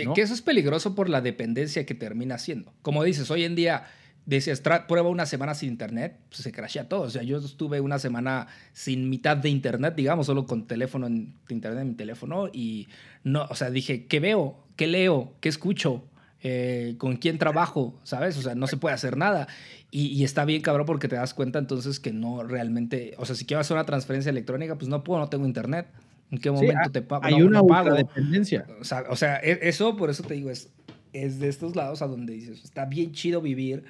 Que, 0.00 0.04
¿no? 0.06 0.14
que, 0.14 0.22
eso 0.22 0.34
es 0.34 0.42
peligroso 0.42 0.94
por 0.94 1.08
la 1.08 1.20
dependencia 1.20 1.86
que 1.86 1.94
termina 1.94 2.38
siendo. 2.38 2.72
Como 2.82 3.02
dices, 3.02 3.30
hoy 3.30 3.44
en 3.44 3.54
día 3.54 3.84
decías, 4.26 4.60
prueba 4.60 5.08
una 5.08 5.24
semana 5.24 5.54
sin 5.54 5.70
internet, 5.70 6.18
pues 6.28 6.42
se 6.42 6.52
crashea 6.52 6.88
todo. 6.88 7.02
O 7.02 7.10
sea, 7.10 7.22
yo 7.22 7.38
estuve 7.38 7.80
una 7.80 7.98
semana 7.98 8.48
sin 8.72 9.08
mitad 9.08 9.36
de 9.36 9.48
internet, 9.48 9.94
digamos, 9.96 10.26
solo 10.26 10.46
con 10.46 10.66
teléfono 10.66 11.06
en 11.06 11.32
internet 11.48 11.82
en 11.82 11.88
mi 11.88 11.94
teléfono 11.94 12.48
y 12.52 12.88
no, 13.24 13.46
o 13.48 13.54
sea, 13.54 13.70
dije, 13.70 14.06
¿qué 14.06 14.20
veo? 14.20 14.58
¿Qué 14.74 14.88
leo? 14.88 15.32
¿Qué 15.40 15.48
escucho? 15.48 16.04
Eh, 16.42 16.96
¿Con 16.98 17.16
quién 17.16 17.38
trabajo? 17.38 17.98
¿Sabes? 18.02 18.36
O 18.36 18.42
sea, 18.42 18.54
no 18.54 18.66
se 18.66 18.76
puede 18.76 18.94
hacer 18.94 19.16
nada. 19.16 19.46
Y, 19.90 20.08
y, 20.08 20.24
está 20.24 20.44
bien, 20.44 20.60
cabrón, 20.60 20.86
porque 20.86 21.08
te 21.08 21.16
das 21.16 21.32
cuenta 21.32 21.58
entonces 21.58 22.00
que 22.00 22.12
no 22.12 22.42
realmente, 22.42 23.14
o 23.18 23.24
sea, 23.24 23.36
si 23.36 23.46
quiero 23.46 23.60
hacer 23.60 23.76
una 23.76 23.86
transferencia 23.86 24.30
electrónica, 24.30 24.74
pues 24.76 24.88
no 24.88 25.02
puedo, 25.04 25.20
no 25.20 25.28
tengo 25.28 25.46
internet. 25.46 25.86
¿En 26.30 26.38
qué 26.38 26.50
momento 26.50 26.80
sí, 26.84 26.90
te 26.92 27.02
pago? 27.02 27.24
Hay 27.24 27.38
no, 27.38 27.46
una 27.46 27.58
no 27.60 27.66
pago. 27.66 27.94
dependencia. 27.94 28.66
O 28.80 28.84
sea, 28.84 29.04
o 29.08 29.16
sea, 29.16 29.36
eso, 29.36 29.96
por 29.96 30.10
eso 30.10 30.22
te 30.22 30.34
digo, 30.34 30.50
es, 30.50 30.70
es 31.12 31.38
de 31.38 31.48
estos 31.48 31.76
lados 31.76 32.02
a 32.02 32.06
donde 32.06 32.32
dices, 32.32 32.64
está 32.64 32.84
bien 32.84 33.12
chido 33.12 33.40
vivir 33.40 33.84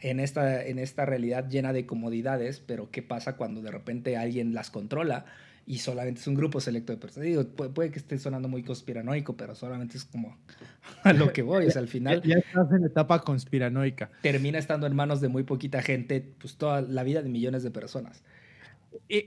en 0.00 0.20
esta, 0.20 0.64
en 0.64 0.78
esta 0.78 1.06
realidad 1.06 1.48
llena 1.48 1.72
de 1.72 1.86
comodidades, 1.86 2.60
pero 2.64 2.90
¿qué 2.90 3.02
pasa 3.02 3.36
cuando 3.36 3.62
de 3.62 3.70
repente 3.70 4.16
alguien 4.16 4.54
las 4.54 4.70
controla 4.70 5.24
y 5.66 5.78
solamente 5.78 6.20
es 6.20 6.26
un 6.26 6.34
grupo 6.34 6.60
selecto 6.60 6.92
de 6.92 6.98
personas? 6.98 7.26
Digo, 7.26 7.44
puede, 7.44 7.70
puede 7.70 7.90
que 7.90 7.98
esté 7.98 8.18
sonando 8.18 8.48
muy 8.48 8.62
conspiranoico, 8.62 9.36
pero 9.36 9.54
solamente 9.54 9.96
es 9.96 10.04
como 10.04 10.36
a 11.02 11.12
lo 11.12 11.32
que 11.32 11.42
voy, 11.42 11.66
o 11.66 11.70
sea, 11.70 11.80
al 11.80 11.88
final... 11.88 12.22
Ya, 12.22 12.34
ya 12.34 12.38
estás 12.38 12.70
en 12.72 12.84
etapa 12.84 13.20
conspiranoica. 13.22 14.10
Termina 14.22 14.58
estando 14.58 14.86
en 14.86 14.94
manos 14.94 15.20
de 15.20 15.28
muy 15.28 15.42
poquita 15.42 15.82
gente, 15.82 16.24
pues 16.38 16.56
toda 16.56 16.82
la 16.82 17.02
vida 17.02 17.22
de 17.22 17.28
millones 17.28 17.62
de 17.62 17.70
personas. 17.70 18.22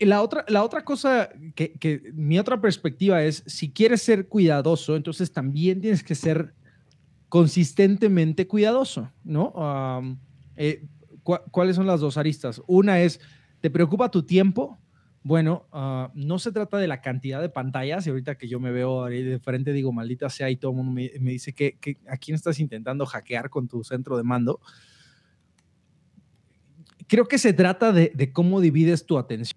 La 0.01 0.21
otra, 0.21 0.45
la 0.47 0.63
otra 0.63 0.83
cosa 0.83 1.29
que, 1.55 2.11
mi 2.13 2.37
otra 2.37 2.61
perspectiva 2.61 3.23
es, 3.23 3.43
si 3.47 3.71
quieres 3.71 4.01
ser 4.01 4.27
cuidadoso, 4.27 4.95
entonces 4.95 5.31
también 5.31 5.81
tienes 5.81 6.03
que 6.03 6.15
ser 6.15 6.53
consistentemente 7.29 8.47
cuidadoso, 8.47 9.11
¿no? 9.23 9.53
Eh, 10.55 10.85
¿cu 11.23 11.37
¿Cuáles 11.49 11.75
son 11.75 11.87
las 11.87 11.99
dos 11.99 12.17
aristas? 12.17 12.61
Una 12.67 13.01
es, 13.01 13.19
¿te 13.59 13.69
preocupa 13.69 14.11
tu 14.11 14.23
tiempo? 14.23 14.79
Bueno, 15.23 15.67
uh, 15.71 16.11
no 16.15 16.39
se 16.39 16.51
trata 16.51 16.77
de 16.77 16.87
la 16.87 17.01
cantidad 17.01 17.41
de 17.41 17.49
pantallas, 17.49 18.05
y 18.05 18.09
ahorita 18.09 18.35
que 18.35 18.47
yo 18.47 18.59
me 18.59 18.71
veo 18.71 19.03
ahí 19.03 19.23
de 19.23 19.39
frente 19.39 19.71
digo, 19.71 19.91
maldita 19.91 20.29
sea, 20.29 20.49
y 20.49 20.57
todo 20.57 20.71
el 20.71 20.77
mundo 20.77 20.91
me, 20.91 21.11
me 21.19 21.31
dice 21.31 21.53
que, 21.53 21.77
que 21.79 21.97
a 22.07 22.17
quién 22.17 22.35
estás 22.35 22.59
intentando 22.59 23.05
hackear 23.05 23.49
con 23.49 23.67
tu 23.67 23.83
centro 23.83 24.17
de 24.17 24.23
mando 24.23 24.59
creo 27.11 27.27
que 27.27 27.37
se 27.37 27.51
trata 27.51 27.91
de, 27.91 28.13
de, 28.15 28.31
cómo 28.31 28.61
divides 28.61 29.05
tu 29.05 29.17
atención 29.17 29.53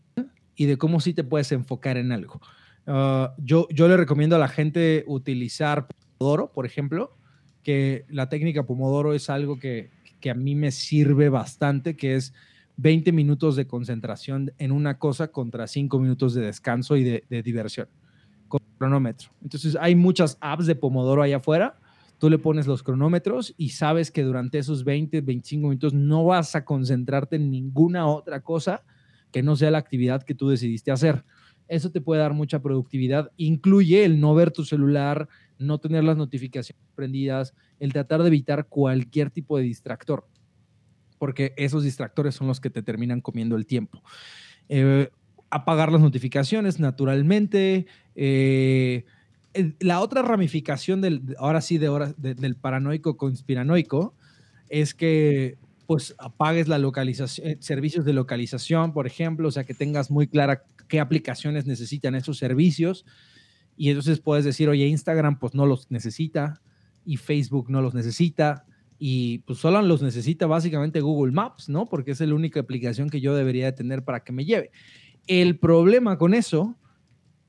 y 0.57 0.67
de 0.67 0.77
cómo 0.77 0.99
sí 0.99 1.15
te 1.15 1.23
puedes 1.23 1.53
enfocar 1.53 1.97
en 1.97 2.11
algo. 2.11 2.41
Uh, 2.85 3.29
yo, 3.39 3.69
yo 3.71 3.87
le 3.87 3.97
recomiendo 3.97 4.35
a 4.35 4.41
la 4.41 4.49
gente 4.49 5.05
utilizar 5.07 5.87
Pomodoro, 6.19 6.51
por 6.51 6.67
ejemplo, 6.67 7.17
que 7.63 8.07
la 8.09 8.29
técnica 8.29 8.65
Pomodoro 8.65 9.15
es 9.15 9.31
algo 9.31 9.61
que, 9.61 9.93
que 10.19 10.31
a 10.31 10.35
mí 10.35 10.57
me 10.57 10.73
sirve 10.73 11.29
bastante, 11.29 11.97
que 11.97 12.17
es 12.17 12.35
20 12.79 13.13
minutos 13.13 13.55
de 13.55 13.69
concentración 13.69 14.53
en 14.59 14.73
una 14.73 14.99
cosa 14.99 15.29
contra 15.29 15.69
5 15.69 15.97
minutos 16.01 16.35
de 16.35 16.43
descanso 16.43 16.97
y 16.97 17.05
de, 17.05 17.25
de 17.31 17.45
diversión 17.45 17.87
con 18.49 18.63
cronómetro. 18.79 19.31
Entonces 19.45 19.77
hay 19.81 19.95
muchas 19.95 20.39
apps 20.41 20.67
de 20.67 20.75
Pomodoro 20.75 21.23
allá 21.23 21.37
afuera 21.37 21.79
tú 22.25 22.31
le 22.31 22.39
pones 22.39 22.67
los 22.67 22.83
cronómetros 22.83 23.53
y 23.59 23.69
sabes 23.69 24.11
que 24.11 24.23
durante 24.23 24.57
esos 24.57 24.83
20, 24.83 25.21
25 25.21 25.69
minutos 25.69 25.93
no 25.93 26.25
vas 26.25 26.57
a 26.57 26.65
concentrarte 26.65 27.37
en 27.37 27.51
ninguna 27.51 28.07
otra 28.07 28.41
cosa 28.41 28.83
que 29.31 29.43
no 29.43 29.57
sea 29.57 29.71
la 29.71 29.77
actividad 29.77 30.23
que 30.23 30.35
tú 30.35 30.49
decidiste 30.49 30.91
hacer. 30.91 31.23
Eso 31.69 31.91
te 31.91 32.01
puede 32.01 32.23
dar 32.23 32.33
mucha 32.33 32.63
productividad. 32.63 33.31
Incluye 33.37 34.07
el 34.07 34.21
no 34.21 34.35
ver 34.35 34.53
tu 34.53 34.65
celular, 34.65 35.29
no 35.59 35.77
tener 35.77 36.03
las 36.03 36.17
notificaciones 36.17 36.83
prendidas, 36.95 37.53
el 37.79 37.93
tratar 37.93 38.23
de 38.23 38.29
evitar 38.29 38.69
cualquier 38.69 39.31
tipo 39.31 39.59
de 39.59 39.65
distractor, 39.65 40.27
porque 41.19 41.53
esos 41.59 41.85
distractores 41.85 42.35
son 42.35 42.47
los 42.47 42.59
que 42.59 42.71
te 42.71 42.83
terminan 42.83 43.21
comiendo 43.21 43.55
el 43.55 43.67
tiempo. 43.67 44.03
Eh, 44.71 45.11
apagar 45.51 45.93
las 45.93 46.01
notificaciones 46.01 46.81
naturalmente. 46.81 47.85
Eh, 48.15 49.05
la 49.81 50.01
otra 50.01 50.23
ramificación 50.23 51.01
del, 51.01 51.37
ahora 51.39 51.61
sí, 51.61 51.79
de, 51.79 51.87
ahora, 51.87 52.15
de, 52.17 52.35
del 52.35 52.57
paranoico 52.57 53.17
conspiranoico, 53.17 54.15
es 54.69 54.95
que 54.95 55.59
pues 55.87 56.15
apagues 56.19 56.67
la 56.69 56.79
localización, 56.79 57.47
eh, 57.47 57.57
servicios 57.61 58.05
de 58.05 58.15
localización, 58.15 58.93
por 58.93 59.07
ejemplo, 59.07 59.49
o 59.49 59.51
sea, 59.51 59.65
que 59.65 59.75
tengas 59.75 60.11
muy 60.11 60.27
clara 60.27 60.65
qué 60.89 61.01
aplicaciones 61.01 61.67
necesitan 61.67 62.15
esos 62.15 62.39
servicios. 62.39 63.05
Y 63.77 63.91
entonces 63.91 64.21
puedes 64.21 64.45
decir, 64.45 64.69
oye, 64.69 64.87
Instagram 64.87 65.39
pues 65.39 65.55
no 65.55 65.67
los 65.67 65.91
necesita 65.91 66.61
y 67.05 67.17
Facebook 67.17 67.71
no 67.71 67.83
los 67.83 67.95
necesita 67.95 68.65
y 68.99 69.39
pues 69.41 69.59
solo 69.59 69.83
los 69.83 70.03
necesita 70.03 70.47
básicamente 70.47 71.01
Google 71.01 71.33
Maps, 71.33 71.69
¿no? 71.69 71.87
Porque 71.87 72.13
es 72.13 72.21
la 72.21 72.35
única 72.35 72.61
aplicación 72.61 73.11
que 73.11 73.21
yo 73.21 73.35
debería 73.35 73.67
de 73.67 73.73
tener 73.73 74.05
para 74.05 74.21
que 74.21 74.33
me 74.33 74.45
lleve. 74.45 74.71
El 75.27 75.59
problema 75.59 76.17
con 76.17 76.33
eso 76.33 76.77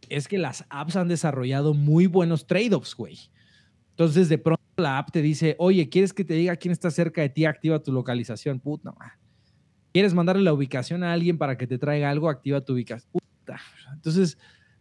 es 0.10 0.28
que 0.28 0.38
las 0.38 0.66
apps 0.70 0.96
han 0.96 1.08
desarrollado 1.08 1.74
muy 1.74 2.08
buenos 2.08 2.48
trade-offs, 2.48 2.96
güey. 2.96 3.18
Entonces, 3.92 4.30
de 4.30 4.38
pronto 4.38 4.62
la 4.78 4.98
app 4.98 5.12
te 5.12 5.22
dice, 5.22 5.56
oye, 5.58 5.88
¿quieres 5.90 6.14
que 6.14 6.26
te 6.26 6.34
diga 6.34 6.56
quién 6.58 6.72
está 6.72 6.92
cerca 6.92 7.22
de 7.22 7.30
ti? 7.30 7.46
Activa 7.46 7.82
tu 7.82 7.92
localización. 7.92 8.60
Puta, 8.60 8.94
¿Quieres 9.94 10.14
mandarle 10.14 10.44
la 10.44 10.54
ubicación 10.54 11.04
a 11.04 11.14
alguien 11.14 11.38
para 11.38 11.58
que 11.58 11.68
te 11.68 11.78
traiga 11.78 12.10
algo? 12.10 12.30
Activa 12.30 12.60
tu 12.60 12.74
ubicación. 12.74 13.10
Puta. 13.12 13.62
Entonces, 13.94 14.38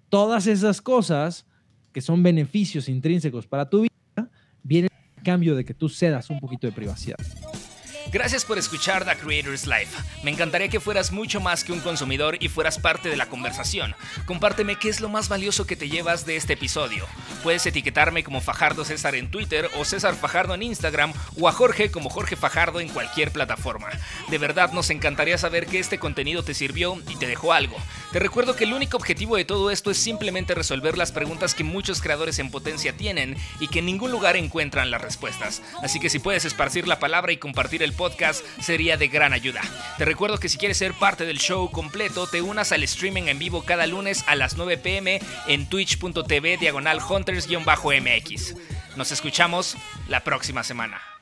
todas 0.09 0.49
esas 0.49 0.83
cosas 0.83 1.47
que 1.93 2.01
son 2.01 2.23
beneficios 2.25 2.89
intrínsecos 2.89 3.47
para 3.47 3.71
tu 3.71 3.83
vida, 3.83 4.31
vienen 4.65 4.91
a 5.17 5.23
cambio 5.23 5.55
de 5.55 5.65
que 5.65 5.73
tú 5.73 5.89
cedas 5.89 6.29
un 6.29 6.41
poquito 6.41 6.67
de 6.67 6.73
privacidad. 6.73 7.17
Gracias 8.15 8.45
por 8.45 8.59
escuchar 8.59 9.05
The 9.05 9.17
Creators 9.17 9.67
Life. 9.67 10.01
Me 10.23 10.31
encantaría 10.31 10.69
que 10.69 10.79
fueras 10.79 11.11
mucho 11.11 11.41
más 11.41 11.65
que 11.65 11.73
un 11.73 11.81
consumidor 11.81 12.37
y 12.39 12.49
fueras 12.49 12.79
parte 12.79 13.09
de 13.09 13.17
la 13.17 13.27
conversación. 13.27 13.97
Compárteme 14.25 14.77
qué 14.77 14.89
es 14.89 15.01
lo 15.01 15.09
más 15.09 15.29
valioso 15.29 15.67
que 15.67 15.75
te 15.75 15.89
llevas 15.89 16.25
de 16.25 16.37
este 16.37 16.53
episodio. 16.53 17.09
Puedes 17.43 17.67
etiquetarme 17.67 18.23
como 18.23 18.41
Fajardo 18.41 18.85
César 18.85 19.17
en 19.17 19.33
Twitter 19.33 19.69
o 19.77 19.85
César 19.85 20.15
Fajardo 20.15 20.55
en 20.55 20.63
Instagram 20.63 21.13
o 21.41 21.49
a 21.49 21.53
Jorge 21.53 21.91
como 21.91 22.09
Jorge 22.09 22.37
Fajardo 22.37 22.79
en 22.79 22.89
cualquier 22.89 23.33
plataforma. 23.33 23.89
De 24.31 24.39
verdad 24.39 24.71
nos 24.71 24.91
encantaría 24.91 25.37
saber 25.37 25.67
que 25.67 25.81
este 25.81 25.99
contenido 25.99 26.45
te 26.45 26.55
sirvió 26.55 26.97
y 27.09 27.17
te 27.17 27.27
dejó 27.27 27.53
algo. 27.53 27.77
Te 28.13 28.21
recuerdo 28.21 28.55
que 28.55 28.63
el 28.63 28.75
único 28.75 28.97
objetivo 28.97 29.35
de 29.35 29.45
todo 29.45 29.73
esto 29.73 29.91
es 29.91 29.99
simplemente 29.99 30.55
resolver 30.55 30.97
las 30.97 31.11
preguntas 31.11 31.53
que 31.53 31.65
muchos 31.65 32.01
creadores 32.01 32.39
en 32.39 32.53
potencia 32.53 32.97
tienen 32.97 33.37
y 33.59 33.67
que 33.67 33.81
en 33.81 33.87
ningún 33.87 34.13
lugar 34.13 34.37
encuentran 34.37 34.93
las 34.93 35.03
respuestas. 35.03 35.63
Así 35.83 35.99
que 35.99 36.11
si 36.11 36.21
puedes 36.21 36.45
esparcir 36.45 36.87
la 36.87 37.01
palabra 37.01 37.33
y 37.33 37.39
compartir 37.39 37.83
el 37.83 37.93
podcast 38.05 38.45
sería 38.61 38.99
de 38.99 39.09
gran 39.09 39.33
ayuda. 39.33 39.63
Te 39.97 40.05
recuerdo 40.05 40.37
que 40.37 40.51
si 40.51 40.59
quieres 40.59 40.77
ser 40.77 40.93
parte 40.93 41.25
del 41.25 41.39
show 41.39 41.71
completo, 41.71 42.27
te 42.27 42.43
unas 42.43 42.71
al 42.71 42.83
streaming 42.83 43.29
en 43.29 43.39
vivo 43.39 43.65
cada 43.65 43.87
lunes 43.87 44.25
a 44.27 44.37
las 44.37 44.59
9 44.59 44.77
pm 44.77 45.23
en 45.47 45.67
twitch.tv 45.67 46.59
diagonal 46.59 47.01
hunters-mx. 47.01 48.57
Nos 48.97 49.11
escuchamos 49.11 49.79
la 50.07 50.21
próxima 50.21 50.63
semana. 50.65 51.14